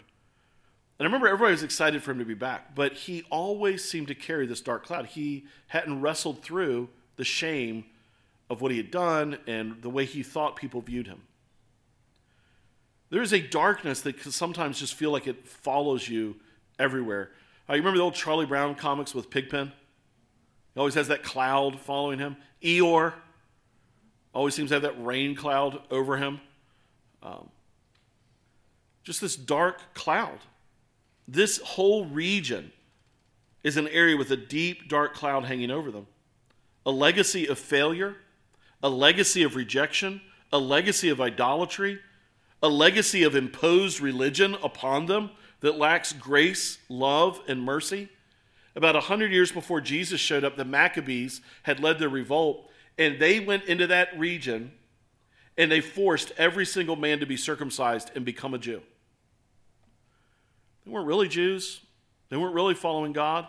[0.99, 4.07] And I remember everybody was excited for him to be back, but he always seemed
[4.09, 5.07] to carry this dark cloud.
[5.07, 7.85] He hadn't wrestled through the shame
[8.49, 11.21] of what he had done and the way he thought people viewed him.
[13.09, 16.35] There is a darkness that can sometimes just feel like it follows you
[16.79, 17.31] everywhere.
[17.69, 19.71] Uh, you remember the old Charlie Brown comics with Pigpen?
[20.73, 22.37] He always has that cloud following him.
[22.61, 23.13] Eeyore
[24.33, 26.41] always seems to have that rain cloud over him.
[27.21, 27.49] Um,
[29.03, 30.39] just this dark cloud.
[31.27, 32.71] This whole region
[33.63, 36.07] is an area with a deep, dark cloud hanging over them.
[36.85, 38.17] A legacy of failure,
[38.81, 41.99] a legacy of rejection, a legacy of idolatry,
[42.61, 48.09] a legacy of imposed religion upon them that lacks grace, love, and mercy.
[48.75, 53.39] About 100 years before Jesus showed up, the Maccabees had led their revolt, and they
[53.39, 54.71] went into that region
[55.57, 58.81] and they forced every single man to be circumcised and become a Jew.
[60.85, 61.81] They weren't really Jews,
[62.29, 63.47] they weren't really following God.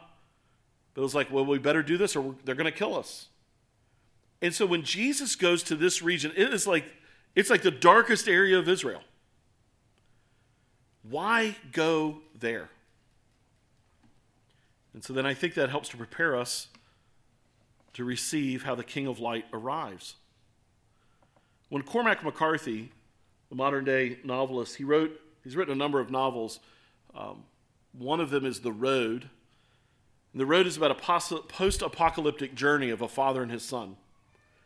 [0.95, 3.27] But it was like, well, we better do this or they're going to kill us.
[4.41, 6.85] And so when Jesus goes to this region, it is like
[7.35, 9.03] it's like the darkest area of Israel.
[11.03, 12.71] Why go there?
[14.93, 16.69] And so then I think that helps to prepare us
[17.95, 20.17] to receive how the King of Light arrives.
[21.69, 22.93] When Cormac McCarthy,
[23.49, 26.61] the modern day novelist, he wrote, he's written a number of novels.
[27.15, 27.45] Um,
[27.97, 29.31] one of them is The Road.
[30.33, 33.97] And the Road is about a post apocalyptic journey of a father and his son.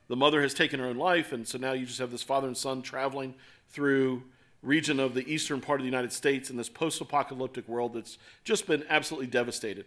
[0.09, 2.47] The mother has taken her own life, and so now you just have this father
[2.47, 3.35] and son traveling
[3.69, 4.23] through
[4.63, 8.17] region of the eastern part of the United States in this post apocalyptic world that's
[8.43, 9.85] just been absolutely devastated.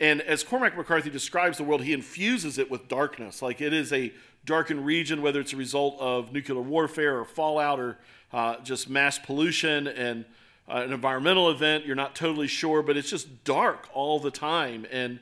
[0.00, 3.42] And as Cormac McCarthy describes the world, he infuses it with darkness.
[3.42, 4.12] Like it is a
[4.44, 7.98] darkened region, whether it's a result of nuclear warfare or fallout or
[8.32, 10.24] uh, just mass pollution and
[10.68, 11.84] uh, an environmental event.
[11.84, 15.18] You're not totally sure, but it's just dark all the time and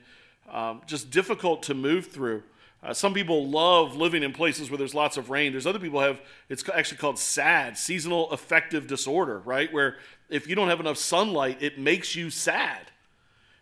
[0.51, 2.43] um, just difficult to move through.
[2.83, 5.51] Uh, some people love living in places where there's lots of rain.
[5.51, 9.71] There's other people have it's actually called SAD, seasonal affective disorder, right?
[9.73, 9.97] Where
[10.29, 12.91] if you don't have enough sunlight, it makes you sad.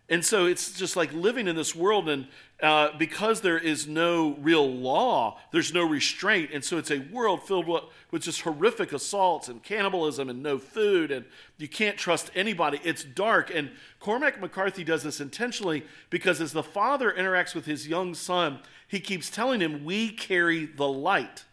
[0.08, 2.28] And so it's just like living in this world, and
[2.62, 6.52] uh, because there is no real law, there's no restraint.
[6.54, 7.68] And so it's a world filled
[8.12, 11.26] with just horrific assaults and cannibalism and no food, and
[11.58, 12.80] you can't trust anybody.
[12.84, 13.52] It's dark.
[13.54, 18.60] And Cormac McCarthy does this intentionally because as the father interacts with his young son,
[18.88, 21.46] he keeps telling him, We carry the light.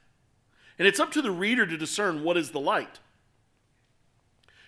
[0.78, 3.00] And it's up to the reader to discern what is the light.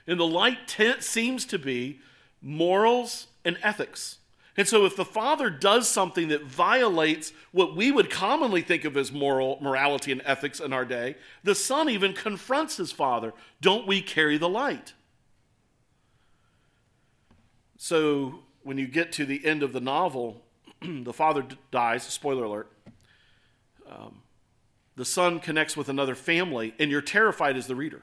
[0.07, 2.01] And the light t- seems to be
[2.40, 4.18] morals and ethics.
[4.57, 8.96] And so if the father does something that violates what we would commonly think of
[8.96, 13.87] as moral morality and ethics in our day, the son even confronts his father, "Don't
[13.87, 14.94] we carry the light?"
[17.76, 20.42] So when you get to the end of the novel,
[20.80, 22.70] the father dies, spoiler alert.
[23.88, 24.22] um,
[24.96, 28.02] the son connects with another family, and you're terrified as the reader.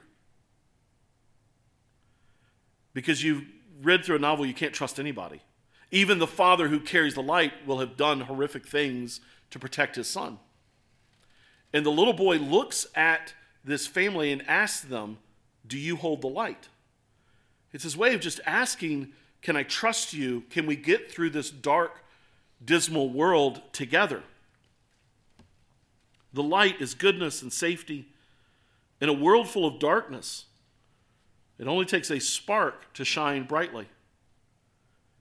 [2.92, 3.44] Because you've
[3.82, 5.42] read through a novel, you can't trust anybody.
[5.90, 10.08] Even the father who carries the light will have done horrific things to protect his
[10.08, 10.38] son.
[11.72, 15.18] And the little boy looks at this family and asks them,
[15.66, 16.68] Do you hold the light?
[17.72, 20.42] It's his way of just asking, Can I trust you?
[20.50, 22.04] Can we get through this dark,
[22.64, 24.22] dismal world together?
[26.32, 28.08] The light is goodness and safety.
[29.00, 30.46] In a world full of darkness,
[31.62, 33.86] it only takes a spark to shine brightly.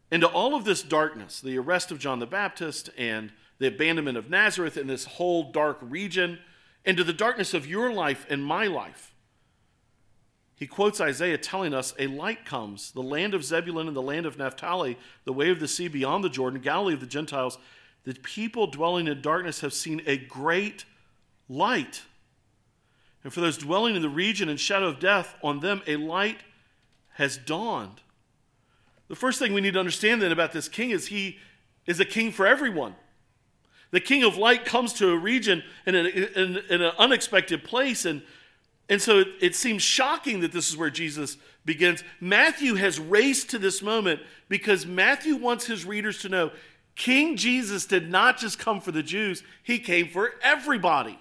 [0.10, 4.28] Into all of this darkness, the arrest of John the Baptist and the abandonment of
[4.28, 6.40] Nazareth in this whole dark region,
[6.84, 9.14] into the darkness of your life and my life,
[10.56, 14.26] he quotes Isaiah telling us, A light comes, the land of Zebulun and the land
[14.26, 17.60] of Naphtali, the way of the sea beyond the Jordan, Galilee of the Gentiles.
[18.04, 20.86] The people dwelling in darkness have seen a great
[21.48, 22.02] light.
[23.24, 26.40] And for those dwelling in the region and shadow of death, on them a light
[27.16, 28.02] has dawned.
[29.08, 31.38] The first thing we need to understand then about this king is he
[31.86, 32.96] is a king for everyone.
[33.92, 38.06] The king of light comes to a region in an, in, in an unexpected place,
[38.06, 38.22] and,
[38.88, 42.04] and so it, it seems shocking that this is where Jesus begins.
[42.22, 46.52] Matthew has raced to this moment because Matthew wants his readers to know
[46.96, 51.20] King Jesus did not just come for the Jews, he came for everybody.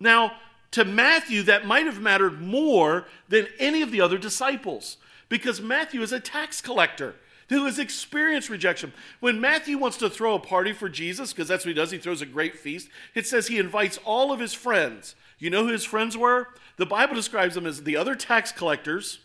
[0.00, 0.32] Now,
[0.72, 6.02] to Matthew, that might have mattered more than any of the other disciples because Matthew
[6.02, 7.14] is a tax collector
[7.48, 8.92] who has experienced rejection.
[9.20, 11.98] When Matthew wants to throw a party for Jesus, because that's what he does, he
[11.98, 15.14] throws a great feast, it says he invites all of his friends.
[15.38, 16.48] You know who his friends were?
[16.76, 19.20] The Bible describes them as the other tax collectors,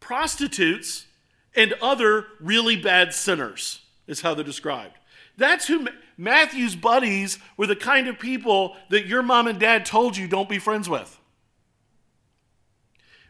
[0.00, 1.06] prostitutes,
[1.54, 4.98] and other really bad sinners, is how they're described.
[5.36, 10.16] That's who Matthew's buddies were the kind of people that your mom and dad told
[10.16, 11.18] you don't be friends with.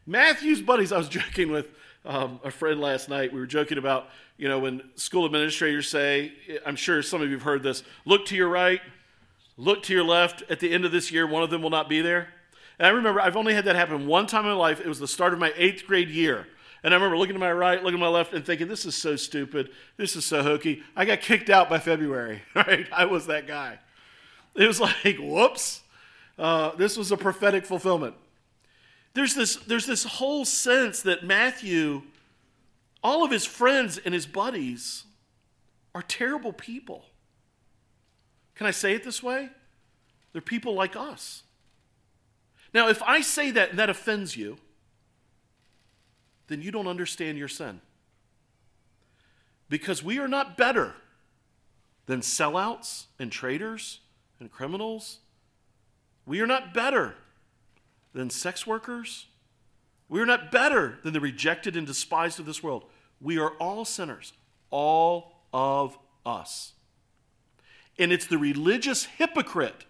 [0.07, 1.69] Matthew's buddies, I was joking with
[2.07, 3.31] um, a friend last night.
[3.31, 6.33] We were joking about, you know, when school administrators say,
[6.65, 8.81] I'm sure some of you have heard this look to your right,
[9.59, 10.43] look to your left.
[10.49, 12.29] At the end of this year, one of them will not be there.
[12.79, 14.81] And I remember I've only had that happen one time in my life.
[14.81, 16.47] It was the start of my eighth grade year.
[16.83, 18.95] And I remember looking to my right, looking to my left, and thinking, this is
[18.95, 19.71] so stupid.
[19.97, 20.83] This is so hokey.
[20.95, 22.87] I got kicked out by February, right?
[22.93, 23.79] I was that guy.
[24.55, 25.83] It was like, whoops.
[26.39, 28.15] Uh, this was a prophetic fulfillment.
[29.15, 32.03] There's this, there's this whole sense that Matthew,
[33.03, 35.05] all of his friends and his buddies,
[35.95, 37.05] are terrible people.
[38.55, 39.49] Can I say it this way?
[40.33, 41.43] They're people like us.
[42.73, 44.59] Now, if I say that and that offends you,
[46.49, 47.81] then you don't understand your sin.
[49.69, 50.95] Because we are not better
[52.07, 54.01] than sellouts and traitors
[54.41, 55.19] and criminals.
[56.27, 57.15] We are not better
[58.15, 59.27] than sex workers.
[60.09, 62.85] We are not better than the rejected and despised of this world.
[63.21, 64.33] We are all sinners,
[64.71, 66.73] all of us.
[67.99, 69.85] And it's the religious hypocrite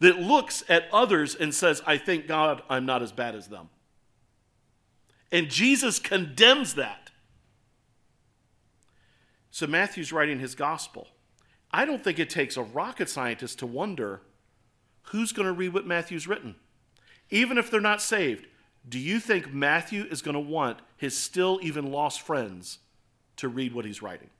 [0.00, 3.68] that looks at others and says, I thank God I'm not as bad as them.
[5.30, 7.10] And Jesus condemns that.
[9.50, 11.08] So Matthew's writing his gospel.
[11.70, 14.22] I don't think it takes a rocket scientist to wonder
[15.02, 16.54] who's going to read what Matthew's written.
[17.30, 18.46] Even if they're not saved,
[18.88, 22.78] do you think Matthew is going to want his still even lost friends
[23.36, 24.30] to read what he's writing?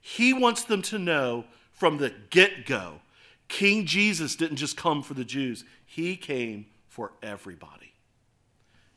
[0.00, 3.00] He wants them to know from the get go
[3.48, 7.87] King Jesus didn't just come for the Jews, he came for everybody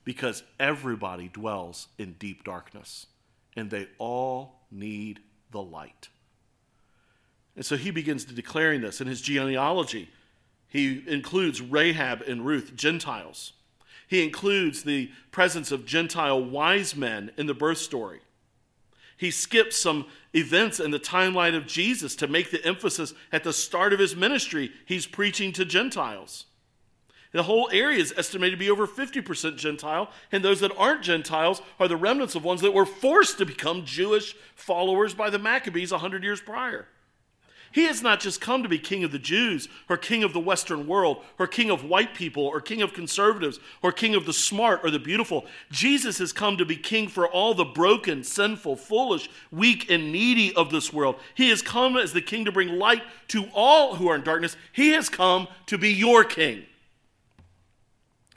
[0.03, 3.07] because everybody dwells in deep darkness
[3.55, 5.19] and they all need
[5.51, 6.09] the light.
[7.55, 10.09] And so he begins declaring this in his genealogy.
[10.67, 13.53] He includes Rahab and Ruth, Gentiles.
[14.07, 18.21] He includes the presence of Gentile wise men in the birth story.
[19.17, 23.53] He skips some events in the timeline of Jesus to make the emphasis at the
[23.53, 24.71] start of his ministry.
[24.85, 26.45] He's preaching to Gentiles.
[27.31, 31.61] The whole area is estimated to be over 50% Gentile, and those that aren't Gentiles
[31.79, 35.91] are the remnants of ones that were forced to become Jewish followers by the Maccabees
[35.91, 36.87] 100 years prior.
[37.73, 40.41] He has not just come to be king of the Jews, or king of the
[40.41, 44.33] Western world, or king of white people, or king of conservatives, or king of the
[44.33, 45.45] smart or the beautiful.
[45.71, 50.53] Jesus has come to be king for all the broken, sinful, foolish, weak, and needy
[50.53, 51.15] of this world.
[51.33, 54.57] He has come as the king to bring light to all who are in darkness.
[54.73, 56.65] He has come to be your king.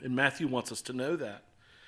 [0.05, 1.41] And Matthew wants us to know that.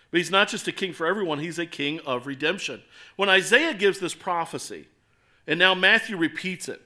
[0.09, 2.81] But he's not just a king for everyone, he's a king of redemption.
[3.15, 4.87] When Isaiah gives this prophecy,
[5.45, 6.81] and now Matthew repeats it,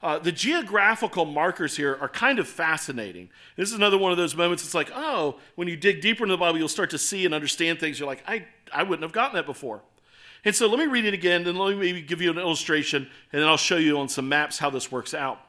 [0.00, 3.28] uh, the geographical markers here are kind of fascinating.
[3.56, 4.62] This is another one of those moments.
[4.62, 7.34] It's like, oh, when you dig deeper into the Bible, you'll start to see and
[7.34, 7.98] understand things.
[7.98, 9.82] You're like, I, I wouldn't have gotten that before.
[10.44, 13.08] And so let me read it again, and let me maybe give you an illustration,
[13.32, 15.40] and then I'll show you on some maps how this works out.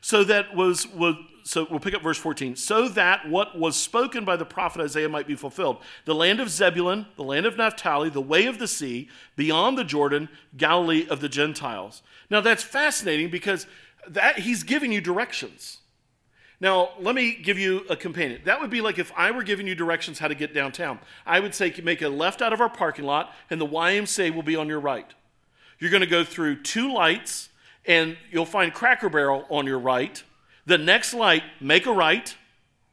[0.00, 1.16] So that was, was
[1.48, 2.56] so we'll pick up verse 14.
[2.56, 5.78] So that what was spoken by the prophet Isaiah might be fulfilled.
[6.04, 9.84] The land of Zebulun, the land of Naphtali, the way of the sea, beyond the
[9.84, 10.28] Jordan,
[10.58, 12.02] Galilee of the Gentiles.
[12.28, 13.66] Now that's fascinating because
[14.06, 15.78] that he's giving you directions.
[16.60, 18.42] Now, let me give you a companion.
[18.44, 20.98] That would be like if I were giving you directions how to get downtown.
[21.24, 24.42] I would say make a left out of our parking lot, and the YMCA will
[24.42, 25.14] be on your right.
[25.78, 27.48] You're going to go through two lights,
[27.86, 30.22] and you'll find Cracker Barrel on your right.
[30.68, 32.36] The next light, make a right,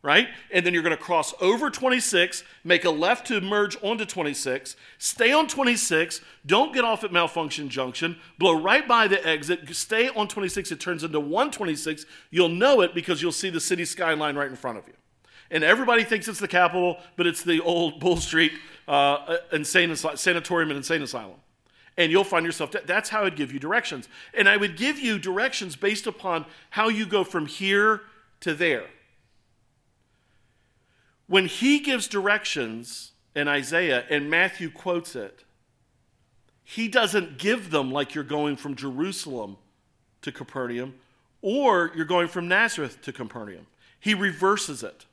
[0.02, 0.30] right?
[0.50, 4.78] And then you're going to cross over 26, make a left to merge onto 26,
[4.98, 10.08] stay on 26, don't get off at Malfunction Junction, blow right by the exit, stay
[10.08, 12.06] on 26, it turns into 126.
[12.32, 14.94] You'll know it because you'll see the city skyline right in front of you.
[15.52, 18.54] And everybody thinks it's the Capitol, but it's the old Bull Street
[18.88, 21.42] uh, insane sanatorium and insane asylum.
[21.98, 24.10] And you'll find yourself, that's how I'd give you directions.
[24.34, 28.02] And I would give you directions based upon how you go from here
[28.42, 28.88] to there.
[31.28, 35.44] When he gives directions in Isaiah and Matthew quotes it,
[36.64, 39.58] he doesn't give them like you're going from Jerusalem
[40.22, 40.96] to Capernaum
[41.42, 43.68] or you're going from Nazareth to Capernaum.
[44.00, 45.06] He reverses it.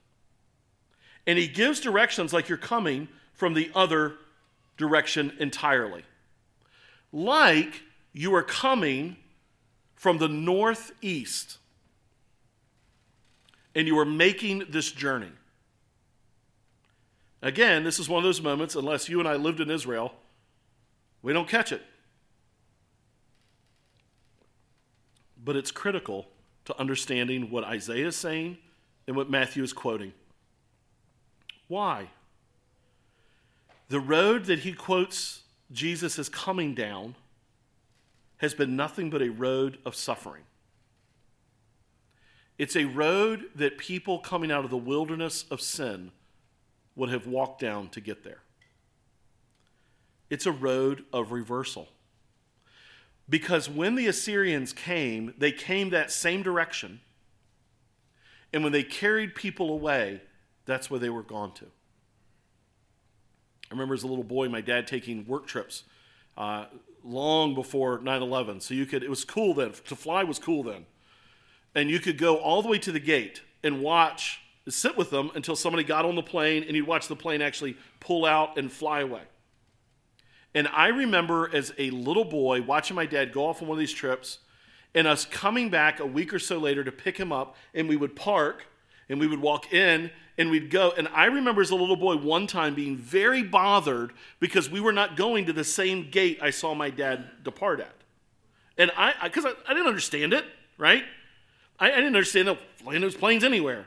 [1.27, 4.15] And he gives directions like you're coming from the other
[4.77, 6.05] direction entirely.
[7.13, 7.83] Like
[8.13, 9.17] you are coming
[9.95, 11.59] from the northeast
[13.75, 15.31] and you are making this journey.
[17.43, 20.13] Again, this is one of those moments, unless you and I lived in Israel,
[21.23, 21.83] we don't catch it.
[25.45, 26.27] But it's critical
[26.67, 28.59] to understanding what Isaiah is saying
[29.07, 30.13] and what Matthew is quoting.
[31.67, 32.09] Why?
[33.89, 35.42] The road that he quotes
[35.73, 37.15] Jesus as coming down
[38.39, 40.43] has been nothing but a road of suffering.
[42.59, 46.13] It's a road that people coming out of the wilderness of sin
[46.95, 48.43] would have walked down to get there.
[50.29, 51.89] It's a road of reversal.
[53.29, 57.01] Because when the Assyrians came, they came that same direction.
[58.53, 60.21] And when they carried people away,
[60.67, 61.67] that's where they were gone to.
[63.73, 65.85] I remember as a little boy, my dad taking work trips
[66.37, 66.67] uh,
[67.03, 68.61] long before 9 11.
[68.61, 69.73] So you could, it was cool then.
[69.87, 70.85] To fly was cool then.
[71.75, 75.31] And you could go all the way to the gate and watch sit with them
[75.35, 78.71] until somebody got on the plane and you'd watch the plane actually pull out and
[78.71, 79.23] fly away.
[80.55, 83.81] And I remember as a little boy watching my dad go off on one of
[83.81, 84.41] these trips
[84.95, 87.97] and us coming back a week or so later to pick him up and we
[87.97, 88.67] would park
[89.13, 90.93] and we would walk in and we'd go.
[90.97, 94.93] And I remember as a little boy one time being very bothered because we were
[94.93, 97.95] not going to the same gate I saw my dad depart at.
[98.79, 100.47] And I, because I, I, I, didn't understand it,
[100.79, 101.05] right?
[101.79, 103.87] I, I didn't understand that those planes anywhere.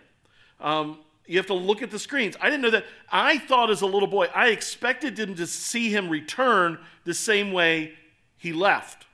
[0.61, 2.35] Um, you have to look at the screens.
[2.39, 2.85] I didn't know that.
[3.11, 7.51] I thought as a little boy, I expected him to see him return the same
[7.51, 7.93] way
[8.37, 9.07] he left.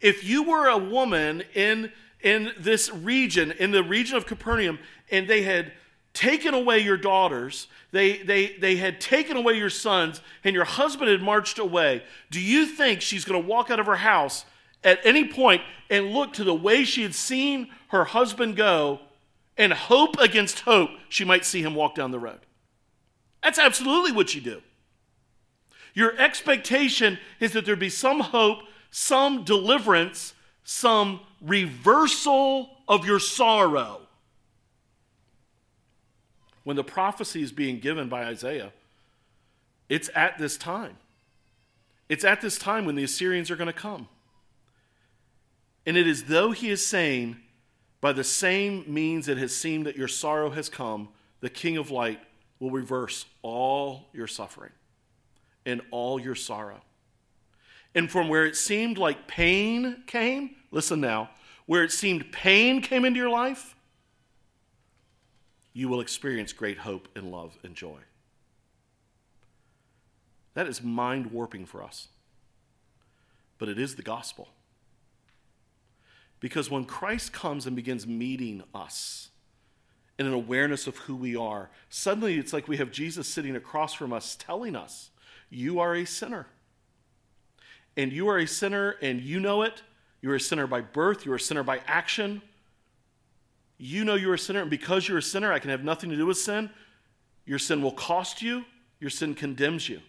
[0.00, 1.92] If you were a woman in,
[2.22, 4.80] in this region, in the region of Capernaum,
[5.12, 5.72] and they had
[6.14, 11.10] taken away your daughters, they, they, they had taken away your sons, and your husband
[11.10, 14.44] had marched away, do you think she's going to walk out of her house
[14.82, 19.00] at any point and look to the way she had seen her husband go
[19.56, 22.40] and hope against hope she might see him walk down the road.
[23.42, 24.62] That's absolutely what you do.
[25.94, 28.60] Your expectation is that there be some hope,
[28.90, 30.32] some deliverance,
[30.64, 34.01] some reversal of your sorrow.
[36.64, 38.72] When the prophecy is being given by Isaiah,
[39.88, 40.96] it's at this time.
[42.08, 44.08] It's at this time when the Assyrians are going to come.
[45.84, 47.36] And it is though he is saying,
[48.00, 51.08] by the same means it has seemed that your sorrow has come,
[51.40, 52.20] the King of light
[52.60, 54.72] will reverse all your suffering
[55.66, 56.80] and all your sorrow.
[57.94, 61.30] And from where it seemed like pain came, listen now,
[61.66, 63.76] where it seemed pain came into your life,
[65.72, 67.98] you will experience great hope and love and joy.
[70.54, 72.08] That is mind warping for us.
[73.58, 74.48] But it is the gospel.
[76.40, 79.30] Because when Christ comes and begins meeting us
[80.18, 83.94] in an awareness of who we are, suddenly it's like we have Jesus sitting across
[83.94, 85.10] from us telling us,
[85.48, 86.46] You are a sinner.
[87.96, 89.82] And you are a sinner and you know it.
[90.20, 92.42] You're a sinner by birth, you're a sinner by action.
[93.84, 96.16] You know you're a sinner, and because you're a sinner, I can have nothing to
[96.16, 96.70] do with sin.
[97.44, 98.64] Your sin will cost you,
[99.00, 100.00] your sin condemns you.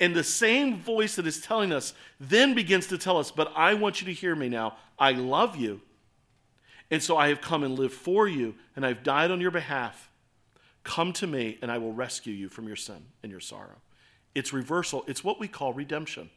[0.00, 3.74] And the same voice that is telling us then begins to tell us, But I
[3.74, 4.78] want you to hear me now.
[4.98, 5.82] I love you.
[6.90, 10.08] And so I have come and lived for you, and I've died on your behalf.
[10.82, 13.76] Come to me, and I will rescue you from your sin and your sorrow.
[14.34, 16.30] It's reversal, it's what we call redemption.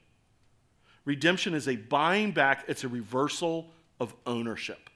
[1.05, 4.89] Redemption is a buying back, it's a reversal of ownership.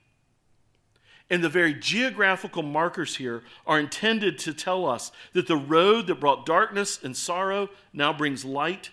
[1.30, 6.20] And the very geographical markers here are intended to tell us that the road that
[6.20, 8.92] brought darkness and sorrow now brings light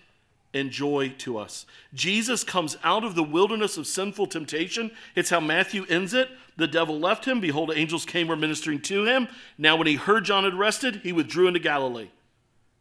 [0.53, 1.65] and joy to us.
[1.93, 4.91] Jesus comes out of the wilderness of sinful temptation.
[5.15, 6.29] It's how Matthew ends it.
[6.57, 7.39] The devil left him.
[7.39, 9.27] Behold, angels came were ministering to him.
[9.57, 12.09] Now, when he heard John had rested, he withdrew into Galilee.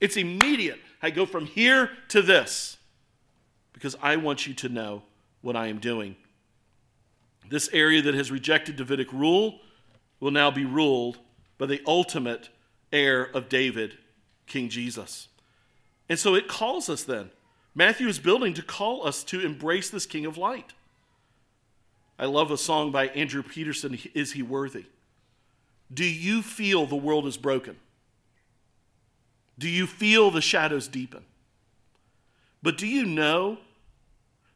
[0.01, 0.81] It's immediate.
[1.01, 2.77] I go from here to this
[3.73, 5.03] because I want you to know
[5.41, 6.17] what I am doing.
[7.53, 9.61] This area that has rejected Davidic rule
[10.21, 11.19] will now be ruled
[11.59, 12.49] by the ultimate
[12.91, 13.99] heir of David,
[14.47, 15.29] King Jesus.
[16.09, 17.31] And so it calls us then.
[17.75, 20.73] Matthew is building to call us to embrace this King of Light.
[22.19, 24.87] I love a song by Andrew Peterson, Is He Worthy?
[25.93, 27.77] Do you feel the world is broken?
[29.59, 31.25] Do you feel the shadows deepen?
[32.63, 33.59] But do you know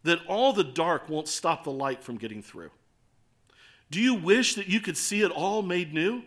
[0.02, 2.70] that all the dark won't stop the light from getting through?
[3.90, 6.22] Do you wish that you could see it all made new?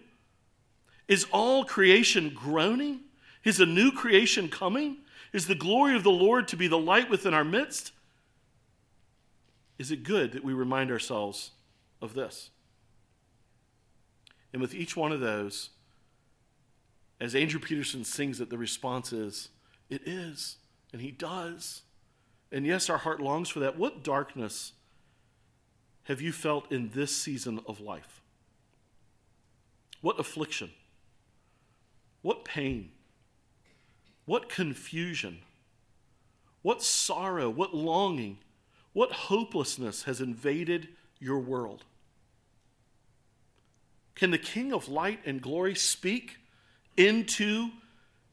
[1.07, 3.01] Is all creation groaning?
[3.43, 4.97] Is a new creation coming?
[5.33, 7.91] Is the glory of the Lord to be the light within our midst?
[9.77, 11.51] Is it good that we remind ourselves
[12.01, 12.49] of this?
[14.51, 15.69] And with each one of those,
[17.19, 19.49] as Andrew Peterson sings it, the response is,
[19.89, 20.57] It is.
[20.91, 21.83] And he does.
[22.51, 23.77] And yes, our heart longs for that.
[23.77, 24.73] What darkness
[26.09, 28.19] have you felt in this season of life?
[30.01, 30.71] What affliction?
[32.23, 32.89] What pain?
[34.25, 35.37] What confusion?
[36.63, 37.47] What sorrow?
[37.47, 38.39] What longing?
[38.91, 40.87] What hopelessness has invaded
[41.19, 41.85] your world?
[44.15, 46.37] Can the King of light and glory speak
[46.97, 47.69] into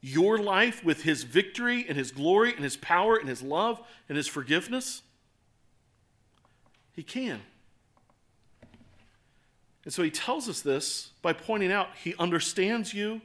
[0.01, 4.17] your life with his victory and his glory and his power and his love and
[4.17, 5.03] his forgiveness?
[6.93, 7.41] He can.
[9.87, 13.21] And so he tells us this by pointing out he understands you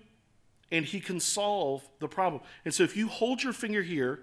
[0.71, 2.41] and he can solve the problem.
[2.65, 4.21] And so if you hold your finger here,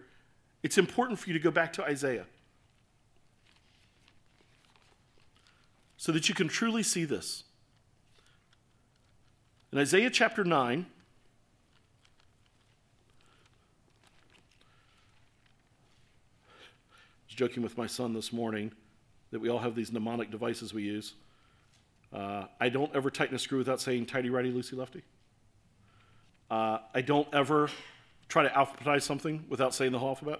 [0.64, 2.26] it's important for you to go back to Isaiah
[5.98, 7.44] so that you can truly see this.
[9.74, 10.86] In Isaiah chapter 9, I
[17.28, 18.72] was joking with my son this morning
[19.32, 21.16] that we all have these mnemonic devices we use.
[22.14, 25.03] Uh, I don't ever tighten a screw without saying tighty, righty, loosey, lefty.
[26.49, 27.70] Uh, I don't ever
[28.28, 30.39] try to alphabetize something without saying the whole alphabet.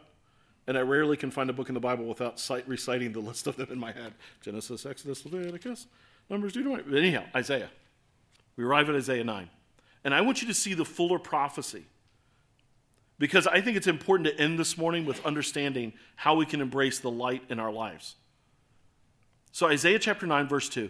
[0.68, 3.48] And I rarely can find a book in the Bible without cite, reciting the list
[3.48, 5.88] of them in my head Genesis, Exodus, Leviticus,
[6.30, 6.84] Numbers, Deuteronomy.
[6.90, 7.70] But anyhow, Isaiah.
[8.56, 9.50] We arrive at Isaiah 9.
[10.04, 11.86] And I want you to see the fuller prophecy
[13.18, 17.00] because I think it's important to end this morning with understanding how we can embrace
[17.00, 18.16] the light in our lives.
[19.52, 20.90] So, Isaiah chapter 9, verse 2.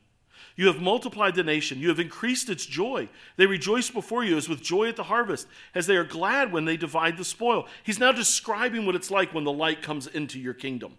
[0.55, 1.79] You have multiplied the nation.
[1.79, 3.09] You have increased its joy.
[3.37, 6.65] They rejoice before you as with joy at the harvest, as they are glad when
[6.65, 7.67] they divide the spoil.
[7.83, 10.97] He's now describing what it's like when the light comes into your kingdom.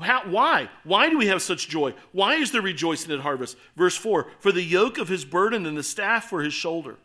[0.00, 0.70] How, why?
[0.82, 1.94] Why do we have such joy?
[2.12, 3.56] Why is there rejoicing at harvest?
[3.76, 6.96] Verse 4 For the yoke of his burden and the staff for his shoulder.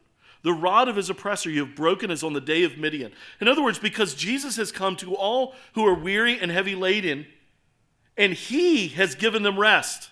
[0.42, 3.12] The rod of his oppressor you have broken as on the day of Midian.
[3.42, 7.28] In other words, because Jesus has come to all who are weary and heavy laden,
[8.18, 10.10] and he has given them rest.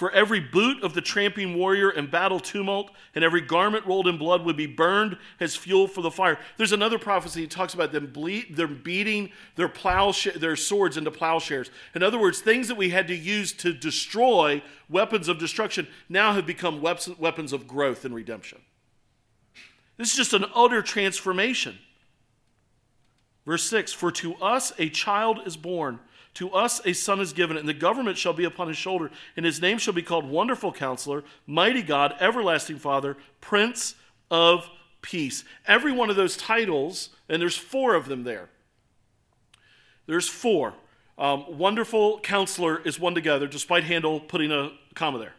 [0.00, 4.16] For every boot of the tramping warrior and battle tumult, and every garment rolled in
[4.16, 6.38] blood would be burned as fuel for the fire.
[6.56, 8.10] There's another prophecy that talks about them
[8.50, 11.70] they're beating their plow their swords into plowshares.
[11.94, 16.32] In other words, things that we had to use to destroy weapons of destruction now
[16.32, 18.62] have become weapons of growth and redemption.
[19.98, 21.78] This is just an utter transformation.
[23.44, 26.00] Verse 6 For to us a child is born
[26.34, 29.44] to us a son is given, and the government shall be upon his shoulder, and
[29.44, 33.94] his name shall be called Wonderful Counselor, Mighty God, Everlasting Father, Prince
[34.30, 34.68] of
[35.02, 35.44] peace.
[35.66, 38.48] Every one of those titles, and there's four of them there.
[40.06, 40.74] There's four.
[41.18, 45.34] Um, wonderful counselor is one together, despite Handel putting a comma there.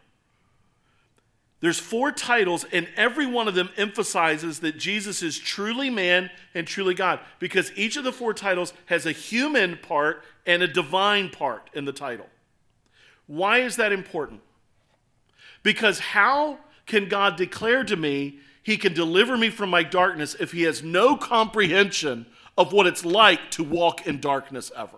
[1.61, 6.65] There's four titles, and every one of them emphasizes that Jesus is truly man and
[6.65, 11.29] truly God, because each of the four titles has a human part and a divine
[11.29, 12.25] part in the title.
[13.27, 14.41] Why is that important?
[15.61, 16.57] Because how
[16.87, 20.81] can God declare to me he can deliver me from my darkness if he has
[20.81, 22.25] no comprehension
[22.57, 24.97] of what it's like to walk in darkness ever?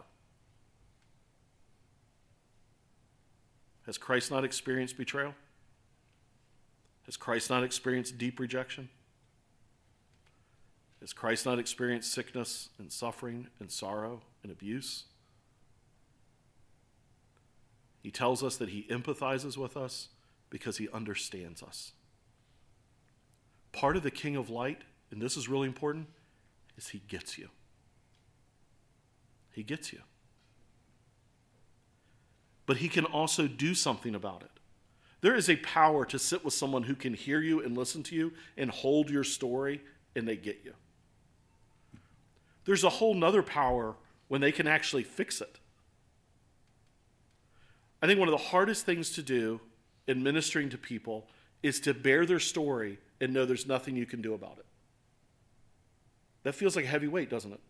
[3.85, 5.35] Has Christ not experienced betrayal?
[7.05, 8.89] Has Christ not experienced deep rejection?
[11.01, 15.03] Has Christ not experienced sickness and suffering and sorrow and abuse?
[18.01, 20.09] He tells us that he empathizes with us
[20.49, 21.91] because he understands us.
[23.73, 26.07] Part of the King of Light, and this is really important,
[26.77, 27.49] is he gets you.
[29.51, 29.99] He gets you.
[32.65, 34.52] But he can also do something about it.
[35.23, 38.15] There is a power to sit with someone who can hear you and listen to
[38.15, 39.81] you and hold your story
[40.17, 40.73] and they get you.
[42.65, 43.95] There's a whole nother power
[44.27, 45.59] when they can actually fix it.
[48.01, 49.61] I think one of the hardest things to do
[50.07, 51.29] in ministering to people
[51.63, 54.65] is to bear their story and know there's nothing you can do about it.
[56.43, 57.61] That feels like a heavy weight, doesn't it?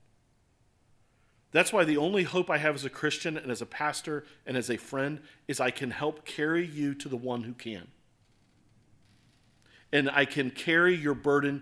[1.54, 4.58] That's why the only hope I have as a Christian and as a pastor and
[4.58, 7.88] as a friend is I can help carry you to the one who can.
[9.92, 11.62] And I can carry your burden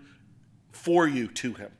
[0.72, 1.70] for you to him.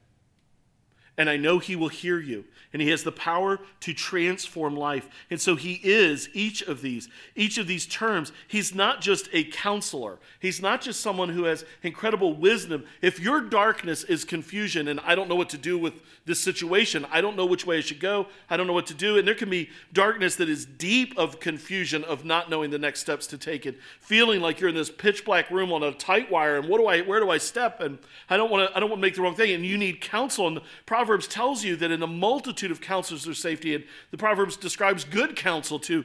[1.19, 5.09] And I know he will hear you and he has the power to transform life.
[5.31, 8.33] And so he is each of these, each of these terms.
[8.49, 10.19] He's not just a counselor.
[10.41, 12.85] He's not just someone who has incredible wisdom.
[13.03, 15.95] If your darkness is confusion and I don't know what to do with
[16.25, 18.95] this situation, I don't know which way I should go, I don't know what to
[18.95, 22.79] do, and there can be darkness that is deep of confusion of not knowing the
[22.79, 25.93] next steps to take it, feeling like you're in this pitch black room on a
[25.93, 27.99] tight wire and what do I where do I step and
[28.31, 30.01] I don't want to I don't want to make the wrong thing and you need
[30.01, 30.61] counsel and
[31.03, 33.75] Proverbs tells you that in a multitude of counselors there's safety.
[33.75, 33.83] And
[34.13, 36.05] the Proverbs describes good counsel to,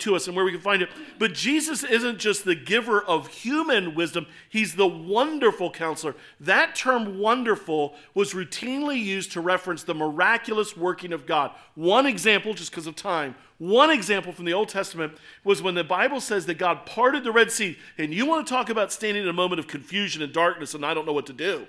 [0.00, 0.90] to us and where we can find it.
[1.18, 6.14] But Jesus isn't just the giver of human wisdom, he's the wonderful counselor.
[6.40, 11.50] That term wonderful was routinely used to reference the miraculous working of God.
[11.74, 15.84] One example, just because of time, one example from the Old Testament was when the
[15.84, 17.78] Bible says that God parted the Red Sea.
[17.96, 20.84] And you want to talk about standing in a moment of confusion and darkness and
[20.84, 21.66] I don't know what to do.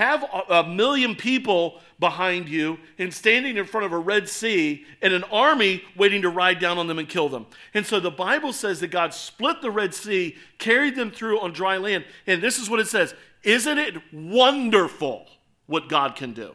[0.00, 5.12] Have a, million people behind you and standing in front of a Red Sea and
[5.12, 7.44] an army waiting to ride down on them and kill them.
[7.74, 11.52] And so the Bible says that God split the Red Sea, carried them through on
[11.52, 12.06] dry land.
[12.26, 15.26] And this is what it says Isn't it wonderful
[15.66, 16.54] what God can do?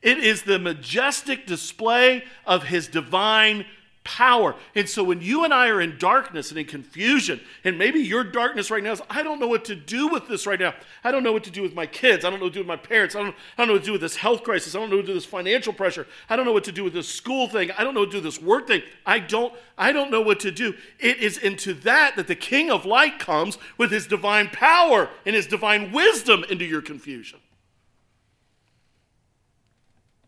[0.00, 3.66] It is the majestic display of his divine
[4.06, 4.54] power.
[4.76, 8.22] And so when you and I are in darkness and in confusion, and maybe your
[8.22, 10.74] darkness right now is, I don't know what to do with this right now.
[11.02, 12.24] I don't know what to do with my kids.
[12.24, 13.16] I don't know what to do with my parents.
[13.16, 14.76] I don't, I don't know what to do with this health crisis.
[14.76, 16.06] I don't know what to do with this financial pressure.
[16.30, 17.72] I don't know what to do with this school thing.
[17.72, 18.82] I don't know what to do with this work thing.
[19.04, 20.74] I don't, I don't know what to do.
[21.00, 25.34] It is into that that the King of Light comes with his divine power and
[25.34, 27.40] his divine wisdom into your confusion.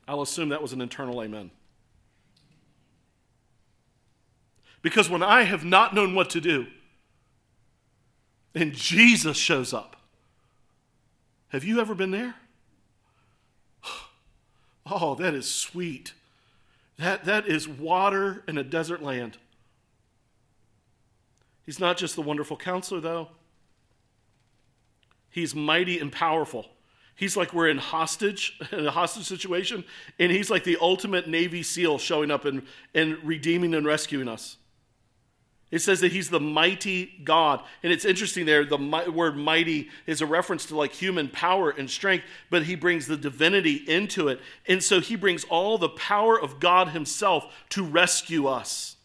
[0.09, 1.51] I'll assume that was an internal amen.
[4.83, 6.67] Because when I have not known what to do,
[8.55, 9.97] and Jesus shows up,
[11.49, 12.35] have you ever been there?
[14.91, 16.15] Oh, that is sweet.
[16.99, 19.37] That, that is water in a desert land.
[21.67, 23.29] He's not just the wonderful counselor, though.
[25.29, 26.67] He's mighty and powerful.
[27.15, 29.85] He's like we're in hostage, in a hostage situation,
[30.21, 32.63] and he's like the ultimate Navy SEAL showing up and,
[32.95, 34.57] and redeeming and rescuing us.
[35.71, 37.63] It says that he's the mighty God.
[37.83, 38.79] And it's interesting there, the
[39.13, 43.19] word mighty is a reference to like human power and strength, but he brings the
[43.19, 44.41] divinity into it.
[44.67, 48.97] And so he brings all the power of God himself to rescue us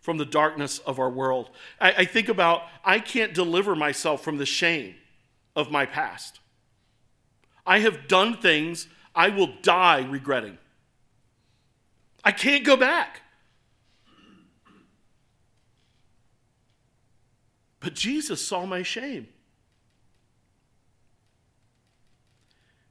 [0.00, 1.48] from the darkness of our world.
[1.80, 4.96] I, I think about, I can't deliver myself from the shame
[5.56, 6.40] of my past.
[7.64, 10.58] I have done things I will die regretting.
[12.24, 13.21] I can't go back.
[17.82, 19.26] But Jesus saw my shame.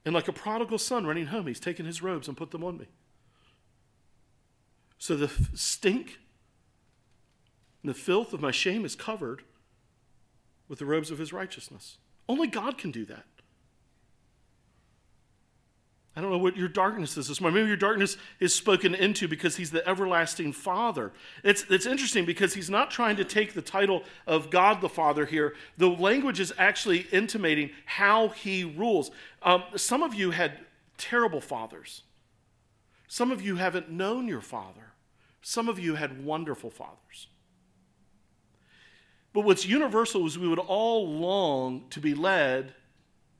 [0.04, 2.78] And like a prodigal son running home, he's taken his robes and put them on
[2.78, 2.88] me.
[4.98, 6.20] So the stink
[7.82, 9.44] and the filth of my shame is covered
[10.68, 11.98] with the robes of his righteousness.
[12.28, 13.26] Only God can do that.
[16.16, 17.56] I don't know what your darkness is this morning.
[17.56, 21.14] Maybe your darkness is spoken into because he's the everlasting Father.
[21.42, 25.26] It's, it's interesting because he's not trying to take the title of God the Father
[25.26, 25.56] here.
[25.78, 29.12] The language is actually intimating how he rules.
[29.42, 30.60] Um, some of you had
[30.98, 32.04] terrible fathers,
[33.08, 34.94] some of you haven't known your father,
[35.42, 37.28] some of you had wonderful fathers.
[39.34, 42.74] But what's universal is we would all long to be led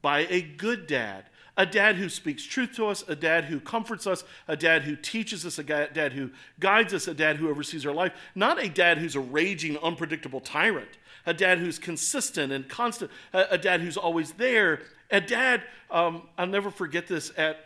[0.02, 1.26] by a good dad
[1.58, 4.96] a dad who speaks truth to us, a dad who comforts us, a dad who
[4.96, 8.14] teaches us, a dad who guides us, a dad who oversees our life.
[8.36, 13.58] Not a dad who's a raging, unpredictable tyrant, a dad who's consistent and constant, a,
[13.58, 14.82] dad who's always there.
[15.10, 17.58] A dad, um, I'll never forget this at,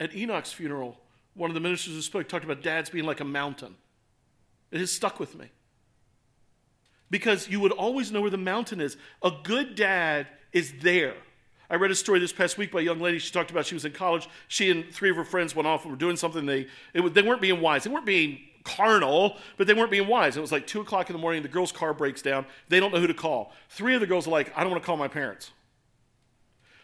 [0.00, 0.98] at Enoch's funeral.
[1.34, 3.76] One of the ministers who spoke talked about dads being like a mountain.
[4.72, 5.50] It has stuck with me.
[7.10, 8.96] Because you would always know where the mountain is.
[9.22, 11.14] A good dad is there
[11.70, 13.18] I read a story this past week by a young lady.
[13.18, 14.28] She talked about she was in college.
[14.48, 16.46] She and three of her friends went off and were doing something.
[16.46, 17.84] They, it, they weren't being wise.
[17.84, 20.36] They weren't being carnal, but they weren't being wise.
[20.36, 21.42] It was like 2 o'clock in the morning.
[21.42, 22.46] The girl's car breaks down.
[22.68, 23.52] They don't know who to call.
[23.68, 25.50] Three of the girls are like, I don't want to call my parents.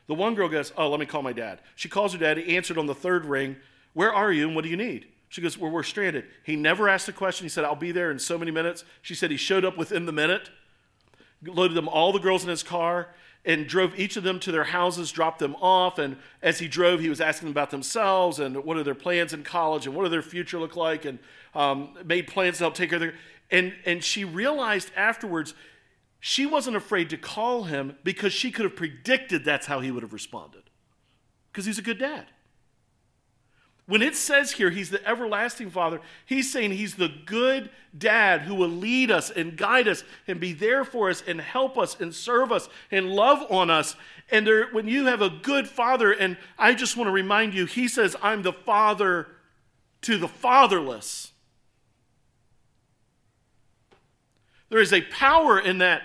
[0.06, 1.60] The one girl goes, Oh, let me call my dad.
[1.76, 2.36] She calls her dad.
[2.36, 3.56] He answered on the third ring,
[3.94, 5.06] Where are you and what do you need?
[5.30, 6.26] She goes, Well, we're stranded.
[6.42, 7.46] He never asked a question.
[7.46, 8.84] He said, I'll be there in so many minutes.
[9.00, 10.50] She said he showed up within the minute,
[11.42, 13.08] loaded them, all the girls in his car
[13.44, 15.98] and drove each of them to their houses, dropped them off.
[15.98, 19.32] And as he drove, he was asking them about themselves and what are their plans
[19.32, 21.18] in college and what does their future look like, and
[21.54, 23.14] um, made plans to help take care of their.
[23.50, 25.54] And, and she realized afterwards
[26.20, 30.02] she wasn't afraid to call him because she could have predicted that's how he would
[30.02, 30.62] have responded
[31.52, 32.26] because he's a good dad.
[33.86, 38.54] When it says here he's the everlasting father, he's saying he's the good dad who
[38.54, 42.14] will lead us and guide us and be there for us and help us and
[42.14, 43.94] serve us and love on us.
[44.30, 47.66] And there, when you have a good father, and I just want to remind you,
[47.66, 49.28] he says, I'm the father
[50.02, 51.32] to the fatherless.
[54.70, 56.02] There is a power in that.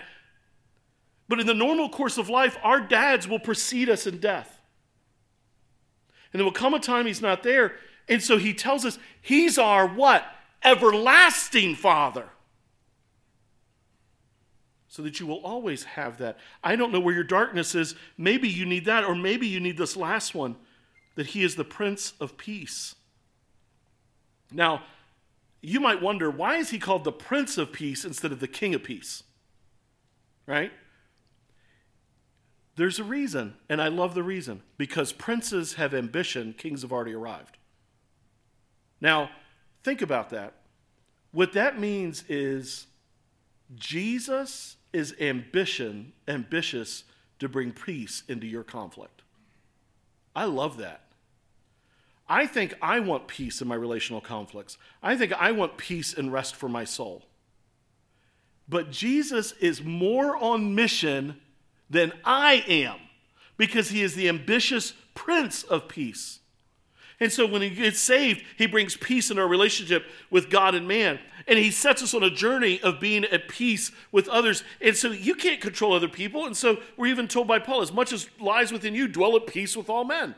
[1.28, 4.59] But in the normal course of life, our dads will precede us in death.
[6.32, 7.74] And there will come a time he's not there.
[8.08, 10.24] And so he tells us he's our what?
[10.64, 12.28] Everlasting Father.
[14.88, 16.38] So that you will always have that.
[16.64, 17.94] I don't know where your darkness is.
[18.18, 20.56] Maybe you need that, or maybe you need this last one
[21.14, 22.96] that he is the Prince of Peace.
[24.52, 24.82] Now,
[25.60, 28.74] you might wonder why is he called the Prince of Peace instead of the King
[28.74, 29.22] of Peace?
[30.46, 30.72] Right?
[32.76, 34.62] There's a reason, and I love the reason.
[34.78, 37.58] Because princes have ambition, kings have already arrived.
[39.00, 39.30] Now,
[39.82, 40.54] think about that.
[41.32, 42.86] What that means is
[43.76, 47.04] Jesus is ambition, ambitious
[47.38, 49.22] to bring peace into your conflict.
[50.34, 51.02] I love that.
[52.28, 54.78] I think I want peace in my relational conflicts.
[55.02, 57.24] I think I want peace and rest for my soul.
[58.68, 61.40] But Jesus is more on mission
[61.90, 62.96] than I am
[63.56, 66.38] because he is the ambitious Prince of Peace.
[67.20, 70.88] And so when he gets saved, he brings peace in our relationship with God and
[70.88, 71.18] man.
[71.46, 74.64] And he sets us on a journey of being at peace with others.
[74.80, 76.46] And so you can't control other people.
[76.46, 79.46] And so we're even told by Paul, as much as lies within you, dwell at
[79.46, 80.34] peace with all men.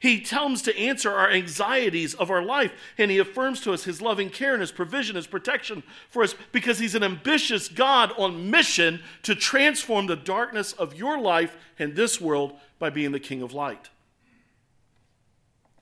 [0.00, 4.00] He comes to answer our anxieties of our life, and he affirms to us his
[4.00, 8.50] loving care and his provision, his protection for us, because he's an ambitious God on
[8.50, 13.42] mission to transform the darkness of your life and this world by being the King
[13.42, 13.90] of light.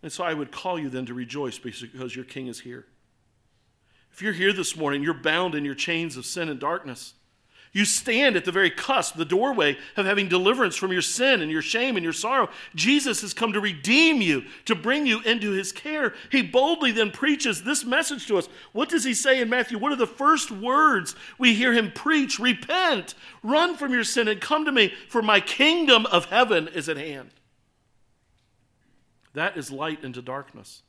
[0.02, 2.86] And so I would call you then to rejoice because your King is here.
[4.12, 7.14] If you're here this morning, you're bound in your chains of sin and darkness.
[7.78, 11.48] You stand at the very cusp, the doorway of having deliverance from your sin and
[11.48, 12.50] your shame and your sorrow.
[12.74, 16.12] Jesus has come to redeem you, to bring you into his care.
[16.32, 18.48] He boldly then preaches this message to us.
[18.72, 19.78] What does he say in Matthew?
[19.78, 22.40] What are the first words we hear him preach?
[22.40, 23.14] Repent,
[23.44, 26.96] run from your sin, and come to me, for my kingdom of heaven is at
[26.96, 27.30] hand.
[29.34, 30.82] That is light into darkness.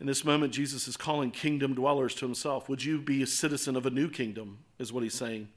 [0.00, 2.68] In this moment, Jesus is calling kingdom dwellers to himself.
[2.68, 5.48] Would you be a citizen of a new kingdom, is what he's saying.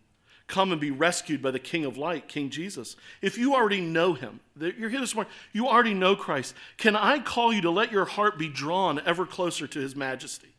[0.47, 2.95] Come and be rescued by the King of light, King Jesus.
[3.21, 6.55] If you already know him, you're here this morning, you already know Christ.
[6.77, 10.49] Can I call you to let your heart be drawn ever closer to his majesty?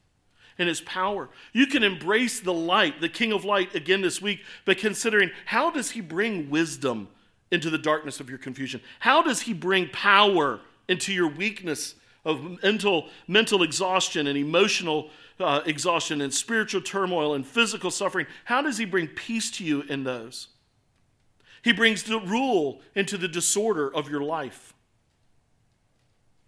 [0.59, 1.31] and his power.
[1.53, 5.71] You can embrace the light, the King of Light, again this week, but considering how
[5.71, 7.09] does he bring wisdom
[7.51, 8.81] into the darkness of your confusion?
[9.01, 11.95] How does he bring power into your weakness
[12.25, 15.11] of mental, mental exhaustion and emotional
[15.41, 19.83] uh, exhaustion and spiritual turmoil and physical suffering, how does he bring peace to you
[19.83, 20.49] in those?
[21.63, 24.75] He brings the rule into the disorder of your life.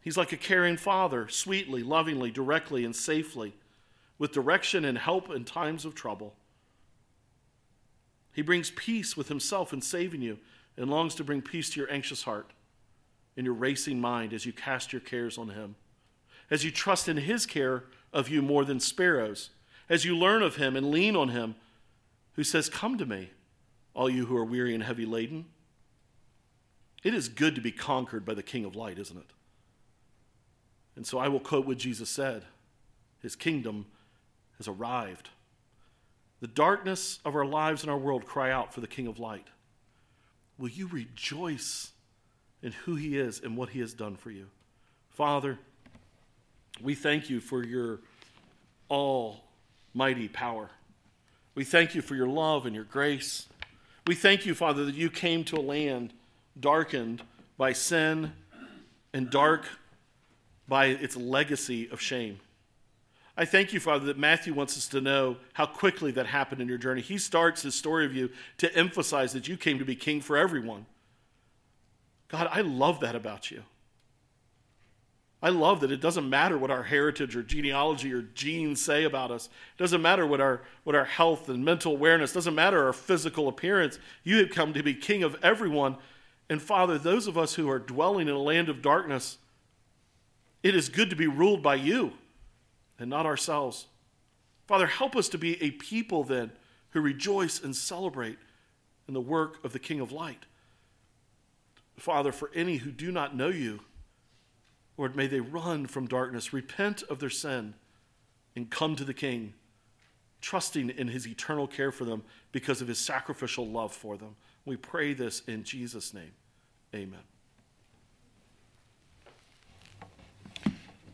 [0.01, 3.55] He's like a caring father, sweetly, lovingly, directly, and safely,
[4.19, 6.35] with direction and help in times of trouble.
[8.33, 10.39] He brings peace with himself in saving you
[10.77, 12.51] and longs to bring peace to your anxious heart
[13.37, 15.77] and your racing mind as you cast your cares on him.
[16.51, 19.51] As you trust in his care of you more than sparrows,
[19.89, 21.57] as you learn of him and lean on him,
[22.35, 23.31] who says, Come to me,
[23.95, 25.47] all you who are weary and heavy laden.
[27.03, 29.31] It is good to be conquered by the King of light, isn't it?
[30.97, 32.45] And so I will quote what Jesus said
[33.21, 33.87] His kingdom
[34.59, 35.31] has arrived.
[36.41, 39.47] The darkness of our lives and our world cry out for the King of light.
[40.59, 41.93] Will you rejoice
[42.65, 44.47] in who He is and what He has done for you?
[45.11, 45.59] Father,
[46.83, 48.01] we thank you for your
[48.91, 50.71] almighty power.
[51.55, 53.47] We thank you for your love and your grace.
[54.09, 56.13] We thank you, Father, that you came to a land
[56.59, 57.23] darkened
[57.57, 58.33] by sin
[59.13, 59.67] and dark
[60.67, 62.41] by its legacy of shame.
[63.37, 66.69] I thank you, Father, that Matthew wants us to know how quickly that happened in
[66.69, 67.01] your journey.
[67.01, 70.37] He starts his story of you to emphasize that you came to be king for
[70.37, 70.87] everyone.
[72.35, 73.63] God, I love that about you.
[75.41, 79.31] I love that it doesn't matter what our heritage or genealogy or genes say about
[79.31, 79.47] us.
[79.79, 82.93] It doesn't matter what our, what our health and mental awareness, it doesn't matter our
[82.93, 84.01] physical appearance.
[84.25, 85.97] You have come to be king of everyone.
[86.51, 89.39] And Father, those of us who are dwelling in a land of darkness,
[90.65, 92.15] it is good to be ruled by you
[92.99, 93.87] and not ourselves.
[94.67, 96.51] Father, help us to be a people then
[96.91, 98.39] who rejoice and celebrate
[99.07, 100.47] in the work of the King of Light.
[101.97, 103.81] Father, for any who do not know you,
[104.97, 107.75] Lord, may they run from darkness, repent of their sin,
[108.55, 109.55] and come to the King,
[110.41, 112.23] trusting in his eternal care for them
[112.53, 114.37] because of his sacrificial love for them.
[114.65, 116.33] We pray this in Jesus' name.
[116.95, 117.21] Amen.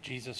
[0.02, 0.28] Jesus